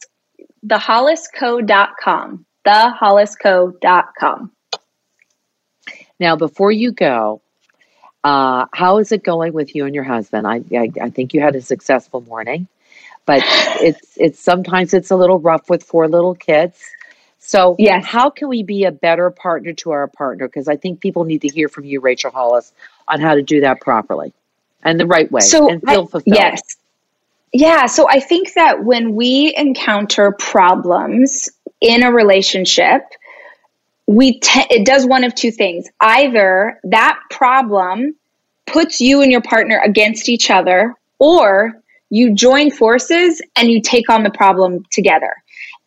thehollisco.com. 0.63 2.45
Thehollisco.com. 2.67 4.51
Now, 6.19 6.35
before 6.35 6.71
you 6.71 6.91
go, 6.91 7.41
uh, 8.23 8.67
how 8.73 8.99
is 8.99 9.11
it 9.11 9.23
going 9.23 9.53
with 9.53 9.73
you 9.73 9.85
and 9.85 9.95
your 9.95 10.03
husband? 10.03 10.45
I, 10.45 10.61
I, 10.71 10.91
I 11.01 11.09
think 11.09 11.33
you 11.33 11.41
had 11.41 11.55
a 11.55 11.61
successful 11.61 12.21
morning, 12.21 12.67
but 13.25 13.41
it's 13.81 14.15
it's 14.17 14.39
sometimes 14.39 14.93
it's 14.93 15.09
a 15.09 15.15
little 15.15 15.39
rough 15.39 15.67
with 15.67 15.81
four 15.81 16.07
little 16.07 16.35
kids. 16.35 16.79
So, 17.39 17.75
yes. 17.79 18.05
how 18.05 18.29
can 18.29 18.49
we 18.49 18.61
be 18.61 18.83
a 18.83 18.91
better 18.91 19.31
partner 19.31 19.73
to 19.73 19.89
our 19.89 20.07
partner? 20.07 20.47
Because 20.47 20.67
I 20.67 20.75
think 20.75 20.99
people 20.99 21.23
need 21.23 21.41
to 21.41 21.47
hear 21.47 21.69
from 21.69 21.85
you, 21.85 22.01
Rachel 22.01 22.29
Hollis, 22.29 22.71
on 23.07 23.19
how 23.19 23.33
to 23.33 23.41
do 23.41 23.61
that 23.61 23.81
properly 23.81 24.31
and 24.83 24.99
the 24.99 25.07
right 25.07 25.31
way 25.31 25.41
so 25.41 25.69
and 25.69 25.81
feel 25.81 26.03
I, 26.03 26.11
fulfilled. 26.11 26.23
Yes. 26.27 26.61
Yeah, 27.53 27.85
so 27.85 28.07
I 28.09 28.19
think 28.19 28.53
that 28.53 28.83
when 28.83 29.15
we 29.15 29.53
encounter 29.55 30.31
problems 30.31 31.49
in 31.81 32.03
a 32.03 32.11
relationship, 32.11 33.03
we 34.05 34.39
te- 34.39 34.67
it 34.69 34.85
does 34.85 35.05
one 35.05 35.23
of 35.23 35.33
two 35.35 35.51
things. 35.51 35.87
Either 35.99 36.79
that 36.83 37.19
problem 37.29 38.15
puts 38.65 38.99
you 39.01 39.21
and 39.21 39.31
your 39.31 39.41
partner 39.41 39.81
against 39.83 40.29
each 40.29 40.49
other, 40.51 40.93
or 41.19 41.81
you 42.09 42.33
join 42.33 42.71
forces 42.71 43.41
and 43.55 43.69
you 43.69 43.81
take 43.81 44.09
on 44.09 44.23
the 44.23 44.29
problem 44.29 44.83
together. 44.91 45.33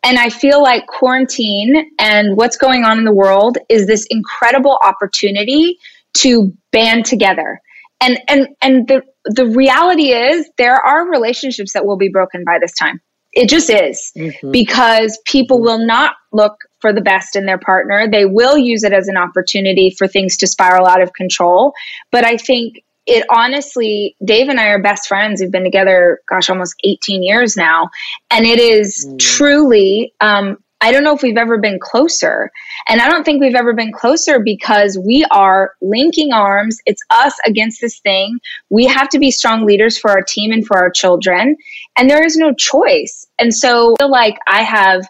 And 0.03 0.17
I 0.17 0.29
feel 0.29 0.61
like 0.61 0.87
quarantine 0.87 1.91
and 1.99 2.35
what's 2.35 2.57
going 2.57 2.83
on 2.83 2.97
in 2.97 3.05
the 3.05 3.13
world 3.13 3.57
is 3.69 3.85
this 3.85 4.05
incredible 4.09 4.79
opportunity 4.83 5.77
to 6.15 6.51
band 6.71 7.05
together. 7.05 7.61
And 8.01 8.19
and 8.27 8.47
and 8.61 8.87
the 8.87 9.03
the 9.25 9.45
reality 9.45 10.11
is 10.11 10.49
there 10.57 10.75
are 10.75 11.09
relationships 11.09 11.73
that 11.73 11.85
will 11.85 11.97
be 11.97 12.09
broken 12.09 12.43
by 12.43 12.57
this 12.59 12.73
time. 12.73 12.99
It 13.33 13.47
just 13.49 13.69
is 13.69 14.11
mm-hmm. 14.17 14.51
because 14.51 15.17
people 15.25 15.57
mm-hmm. 15.57 15.65
will 15.65 15.85
not 15.85 16.15
look 16.33 16.55
for 16.79 16.91
the 16.91 17.01
best 17.01 17.35
in 17.35 17.45
their 17.45 17.57
partner. 17.57 18.09
They 18.09 18.25
will 18.25 18.57
use 18.57 18.83
it 18.83 18.93
as 18.93 19.07
an 19.07 19.17
opportunity 19.17 19.93
for 19.97 20.07
things 20.07 20.37
to 20.37 20.47
spiral 20.47 20.87
out 20.87 21.01
of 21.01 21.13
control. 21.13 21.73
But 22.11 22.25
I 22.25 22.37
think 22.37 22.83
it 23.07 23.25
honestly, 23.29 24.15
Dave 24.23 24.49
and 24.49 24.59
I 24.59 24.67
are 24.67 24.81
best 24.81 25.07
friends. 25.07 25.41
We've 25.41 25.51
been 25.51 25.63
together, 25.63 26.19
gosh, 26.29 26.49
almost 26.49 26.75
18 26.83 27.23
years 27.23 27.55
now. 27.55 27.89
And 28.29 28.45
it 28.45 28.59
is 28.59 29.07
mm. 29.07 29.17
truly 29.19 30.13
um, 30.21 30.57
I 30.81 30.91
don't 30.91 31.03
know 31.03 31.15
if 31.15 31.21
we've 31.21 31.37
ever 31.37 31.59
been 31.59 31.79
closer. 31.79 32.51
And 32.87 32.99
I 33.01 33.09
don't 33.09 33.23
think 33.23 33.39
we've 33.39 33.55
ever 33.55 33.73
been 33.73 33.91
closer 33.91 34.39
because 34.39 34.97
we 34.97 35.23
are 35.31 35.73
linking 35.81 36.33
arms. 36.33 36.79
It's 36.85 37.01
us 37.11 37.35
against 37.45 37.79
this 37.81 37.99
thing. 37.99 38.39
We 38.69 38.85
have 38.87 39.07
to 39.09 39.19
be 39.19 39.29
strong 39.29 39.65
leaders 39.65 39.97
for 39.97 40.09
our 40.09 40.23
team 40.23 40.51
and 40.51 40.65
for 40.65 40.77
our 40.77 40.89
children. 40.89 41.55
And 41.97 42.09
there 42.09 42.25
is 42.25 42.35
no 42.35 42.53
choice. 42.53 43.27
And 43.37 43.53
so 43.53 43.93
I 43.99 44.03
feel 44.03 44.11
like 44.11 44.37
I 44.47 44.63
have 44.63 45.07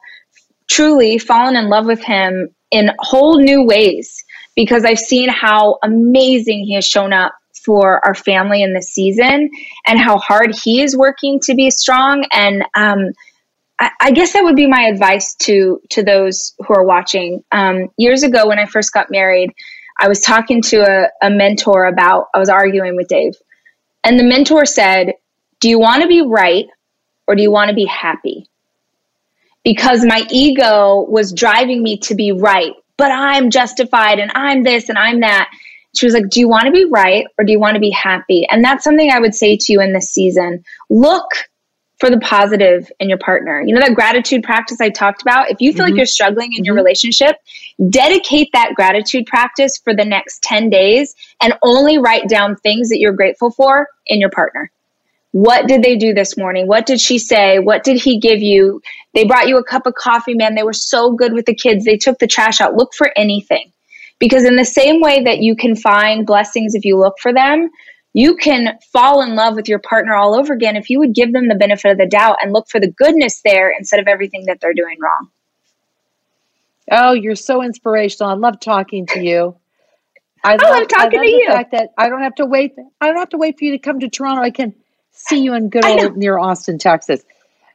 truly 0.69 1.17
fallen 1.17 1.55
in 1.55 1.69
love 1.69 1.85
with 1.85 2.03
him 2.03 2.49
in 2.71 2.91
whole 2.99 3.39
new 3.39 3.63
ways 3.63 4.23
because 4.55 4.83
I've 4.83 4.99
seen 4.99 5.29
how 5.29 5.77
amazing 5.83 6.65
he 6.65 6.75
has 6.75 6.85
shown 6.85 7.13
up 7.13 7.33
for 7.63 8.03
our 8.05 8.15
family 8.15 8.63
in 8.63 8.73
this 8.73 8.89
season 8.89 9.49
and 9.87 9.99
how 9.99 10.17
hard 10.17 10.53
he 10.63 10.81
is 10.81 10.97
working 10.97 11.39
to 11.41 11.55
be 11.55 11.69
strong. 11.69 12.25
And, 12.31 12.63
um, 12.75 13.11
I, 13.99 14.11
guess 14.11 14.33
that 14.33 14.43
would 14.43 14.55
be 14.55 14.67
my 14.67 14.83
advice 14.83 15.33
to 15.41 15.81
to 15.89 16.03
those 16.03 16.53
who 16.59 16.73
are 16.75 16.85
watching. 16.85 17.43
Um, 17.51 17.89
years 17.97 18.23
ago, 18.23 18.47
when 18.47 18.59
I 18.59 18.65
first 18.65 18.93
got 18.93 19.09
married, 19.09 19.51
I 19.99 20.07
was 20.07 20.19
talking 20.19 20.61
to 20.63 20.81
a, 20.81 21.09
a 21.25 21.29
mentor 21.29 21.85
about. 21.85 22.27
I 22.35 22.39
was 22.39 22.49
arguing 22.49 22.95
with 22.95 23.07
Dave, 23.07 23.33
and 24.03 24.19
the 24.19 24.23
mentor 24.23 24.65
said, 24.65 25.13
"Do 25.59 25.69
you 25.69 25.79
want 25.79 26.03
to 26.03 26.07
be 26.07 26.21
right, 26.21 26.67
or 27.27 27.35
do 27.35 27.41
you 27.41 27.51
want 27.51 27.69
to 27.69 27.75
be 27.75 27.85
happy?" 27.85 28.47
Because 29.63 30.05
my 30.05 30.25
ego 30.29 31.05
was 31.07 31.33
driving 31.33 31.81
me 31.81 31.97
to 31.99 32.15
be 32.15 32.31
right, 32.31 32.73
but 32.97 33.11
I'm 33.11 33.49
justified, 33.49 34.19
and 34.19 34.31
I'm 34.35 34.63
this, 34.63 34.89
and 34.89 34.97
I'm 34.97 35.21
that. 35.21 35.49
She 35.95 36.05
was 36.05 36.13
like, 36.13 36.29
Do 36.29 36.39
you 36.39 36.47
want 36.47 36.67
to 36.67 36.71
be 36.71 36.85
right 36.85 37.25
or 37.37 37.43
do 37.43 37.51
you 37.51 37.59
want 37.59 37.73
to 37.73 37.81
be 37.81 37.89
happy? 37.89 38.47
And 38.49 38.63
that's 38.63 38.81
something 38.81 39.11
I 39.11 39.19
would 39.19 39.35
say 39.35 39.57
to 39.57 39.73
you 39.73 39.81
in 39.81 39.91
this 39.91 40.09
season. 40.09 40.63
Look 40.89 41.27
for 42.01 42.09
the 42.09 42.19
positive 42.19 42.91
in 42.99 43.07
your 43.09 43.19
partner. 43.19 43.61
You 43.61 43.75
know, 43.75 43.79
that 43.79 43.93
gratitude 43.93 44.41
practice 44.41 44.81
I 44.81 44.89
talked 44.89 45.21
about? 45.21 45.51
If 45.51 45.61
you 45.61 45.71
feel 45.71 45.85
mm-hmm. 45.85 45.91
like 45.91 45.97
you're 45.97 46.07
struggling 46.07 46.51
in 46.51 46.57
mm-hmm. 46.57 46.65
your 46.65 46.75
relationship, 46.75 47.35
dedicate 47.89 48.49
that 48.53 48.73
gratitude 48.75 49.27
practice 49.27 49.77
for 49.77 49.95
the 49.95 50.03
next 50.03 50.41
10 50.41 50.71
days 50.71 51.15
and 51.43 51.53
only 51.61 51.99
write 51.99 52.27
down 52.27 52.55
things 52.55 52.89
that 52.89 52.97
you're 52.99 53.13
grateful 53.13 53.51
for 53.51 53.87
in 54.07 54.19
your 54.19 54.31
partner. 54.31 54.71
what 55.31 55.67
did 55.67 55.83
they 55.83 55.95
do 55.95 56.13
this 56.13 56.35
morning? 56.37 56.67
What 56.67 56.85
did 56.85 56.99
she 56.99 57.17
say? 57.17 57.59
What 57.59 57.83
did 57.83 58.01
he 58.01 58.19
give 58.19 58.41
you? 58.41 58.81
They 59.13 59.23
brought 59.23 59.47
you 59.47 59.57
a 59.57 59.63
cup 59.63 59.85
of 59.85 59.93
coffee, 59.93 60.33
man. 60.33 60.55
They 60.55 60.63
were 60.63 60.73
so 60.73 61.13
good 61.13 61.33
with 61.33 61.45
the 61.45 61.55
kids. 61.55 61.85
They 61.85 61.97
took 61.97 62.17
the 62.19 62.27
trash 62.27 62.59
out. 62.59 62.75
Look 62.75 62.93
for 62.95 63.11
anything. 63.15 63.71
Because 64.19 64.43
in 64.43 64.55
the 64.55 64.65
same 64.65 65.01
way 65.01 65.23
that 65.23 65.39
you 65.39 65.55
can 65.55 65.75
find 65.75 66.25
blessings 66.25 66.75
if 66.75 66.83
you 66.83 66.97
look 66.97 67.17
for 67.19 67.31
them, 67.31 67.69
you 68.13 68.35
can 68.35 68.77
fall 68.91 69.21
in 69.21 69.35
love 69.35 69.55
with 69.55 69.69
your 69.69 69.79
partner 69.79 70.13
all 70.13 70.35
over 70.35 70.53
again 70.53 70.75
if 70.75 70.89
you 70.89 70.99
would 70.99 71.13
give 71.13 71.31
them 71.31 71.47
the 71.47 71.55
benefit 71.55 71.91
of 71.91 71.97
the 71.97 72.07
doubt 72.07 72.37
and 72.41 72.51
look 72.51 72.69
for 72.69 72.79
the 72.79 72.91
goodness 72.91 73.41
there 73.43 73.71
instead 73.71 73.99
of 73.99 74.07
everything 74.07 74.45
that 74.47 74.59
they're 74.59 74.73
doing 74.73 74.97
wrong. 74.99 75.29
Oh, 76.91 77.13
you're 77.13 77.35
so 77.35 77.63
inspirational. 77.63 78.31
I 78.31 78.35
love 78.35 78.59
talking 78.59 79.05
to 79.07 79.23
you. 79.23 79.55
I, 80.43 80.55
love, 80.55 80.61
love 80.61 80.87
talking 80.87 80.99
I 80.99 81.03
love 81.03 81.11
to 81.11 81.19
the 81.19 81.27
you. 81.27 81.47
Fact 81.47 81.71
that 81.71 81.89
I 81.97 82.09
don't 82.09 82.23
have 82.23 82.35
to 82.35 82.45
wait. 82.45 82.73
I 82.99 83.07
don't 83.07 83.17
have 83.17 83.29
to 83.29 83.37
wait 83.37 83.57
for 83.57 83.65
you 83.65 83.71
to 83.71 83.77
come 83.77 83.99
to 84.01 84.09
Toronto. 84.09 84.41
I 84.41 84.49
can 84.49 84.73
see 85.11 85.41
you 85.41 85.53
in 85.53 85.69
good 85.69 85.85
old 85.85 86.17
near 86.17 86.37
Austin, 86.37 86.79
Texas. 86.79 87.23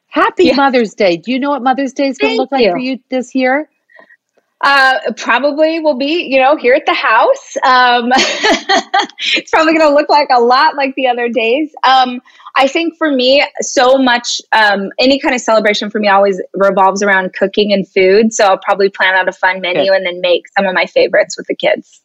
Happy 0.08 0.52
Mother's 0.52 0.94
Day. 0.94 1.16
Do 1.16 1.32
you 1.32 1.38
know 1.38 1.50
what 1.50 1.62
Mother's 1.62 1.92
Day 1.92 2.08
is 2.08 2.18
going 2.18 2.34
to 2.34 2.42
look 2.42 2.52
like 2.52 2.70
for 2.70 2.78
you 2.78 2.98
this 3.08 3.34
year? 3.34 3.70
Uh, 4.62 4.98
probably 5.18 5.80
will 5.80 5.98
be, 5.98 6.24
you 6.24 6.40
know, 6.40 6.56
here 6.56 6.74
at 6.74 6.86
the 6.86 6.94
house. 6.94 7.56
Um, 7.62 8.10
it's 9.36 9.50
probably 9.50 9.74
going 9.74 9.86
to 9.86 9.94
look 9.94 10.08
like 10.08 10.28
a 10.32 10.40
lot 10.40 10.76
like 10.76 10.94
the 10.94 11.06
other 11.06 11.28
days. 11.28 11.74
Um, 11.84 12.20
I 12.56 12.66
think 12.66 12.96
for 12.96 13.12
me, 13.12 13.46
so 13.60 13.98
much, 13.98 14.40
um, 14.52 14.88
any 14.98 15.20
kind 15.20 15.34
of 15.34 15.42
celebration 15.42 15.90
for 15.90 16.00
me 16.00 16.08
always 16.08 16.40
revolves 16.54 17.02
around 17.02 17.34
cooking 17.34 17.72
and 17.72 17.86
food. 17.86 18.32
So 18.32 18.46
I'll 18.46 18.58
probably 18.58 18.88
plan 18.88 19.14
out 19.14 19.28
a 19.28 19.32
fun 19.32 19.60
menu 19.60 19.84
Good. 19.84 19.94
and 19.94 20.06
then 20.06 20.20
make 20.22 20.48
some 20.56 20.64
of 20.64 20.72
my 20.74 20.86
favorites 20.86 21.36
with 21.36 21.46
the 21.48 21.54
kids 21.54 22.00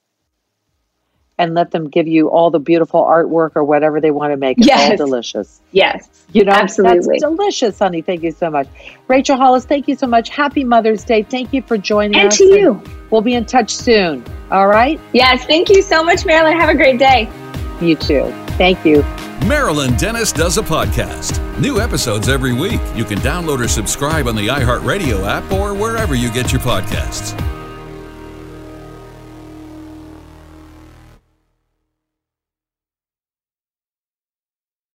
and 1.41 1.55
let 1.55 1.71
them 1.71 1.89
give 1.89 2.07
you 2.07 2.29
all 2.29 2.51
the 2.51 2.59
beautiful 2.59 3.03
artwork 3.03 3.53
or 3.55 3.63
whatever 3.63 3.99
they 3.99 4.11
want 4.11 4.31
to 4.31 4.37
make. 4.37 4.59
It's 4.59 4.67
yes. 4.67 4.91
all 4.91 4.97
delicious. 4.97 5.59
Yes. 5.71 6.07
You 6.33 6.45
know, 6.45 6.51
absolutely. 6.51 7.17
That's 7.19 7.23
delicious, 7.23 7.79
honey. 7.79 8.03
Thank 8.03 8.21
you 8.21 8.31
so 8.31 8.51
much. 8.51 8.67
Rachel 9.07 9.37
Hollis, 9.37 9.65
thank 9.65 9.87
you 9.87 9.95
so 9.95 10.05
much. 10.05 10.29
Happy 10.29 10.63
Mother's 10.63 11.03
Day. 11.03 11.23
Thank 11.23 11.51
you 11.51 11.63
for 11.63 11.79
joining 11.79 12.19
and 12.19 12.27
us. 12.27 12.37
To 12.37 12.43
and 12.43 12.53
to 12.53 12.59
you. 12.59 12.83
We'll 13.09 13.21
be 13.21 13.33
in 13.33 13.45
touch 13.45 13.75
soon. 13.75 14.23
All 14.51 14.67
right? 14.67 14.99
Yes. 15.13 15.43
Thank 15.45 15.69
you 15.69 15.81
so 15.81 16.03
much, 16.03 16.27
Marilyn. 16.27 16.59
Have 16.59 16.69
a 16.69 16.75
great 16.75 16.99
day. 16.99 17.27
You 17.81 17.95
too. 17.95 18.31
Thank 18.59 18.85
you. 18.85 19.01
Marilyn 19.47 19.95
Denis 19.95 20.31
does 20.31 20.59
a 20.59 20.61
podcast. 20.61 21.39
New 21.59 21.81
episodes 21.81 22.29
every 22.29 22.53
week. 22.53 22.79
You 22.93 23.03
can 23.03 23.17
download 23.19 23.65
or 23.65 23.67
subscribe 23.67 24.27
on 24.27 24.35
the 24.35 24.47
iHeartRadio 24.47 25.25
app 25.25 25.51
or 25.51 25.73
wherever 25.73 26.13
you 26.13 26.31
get 26.31 26.51
your 26.51 26.61
podcasts. 26.61 27.35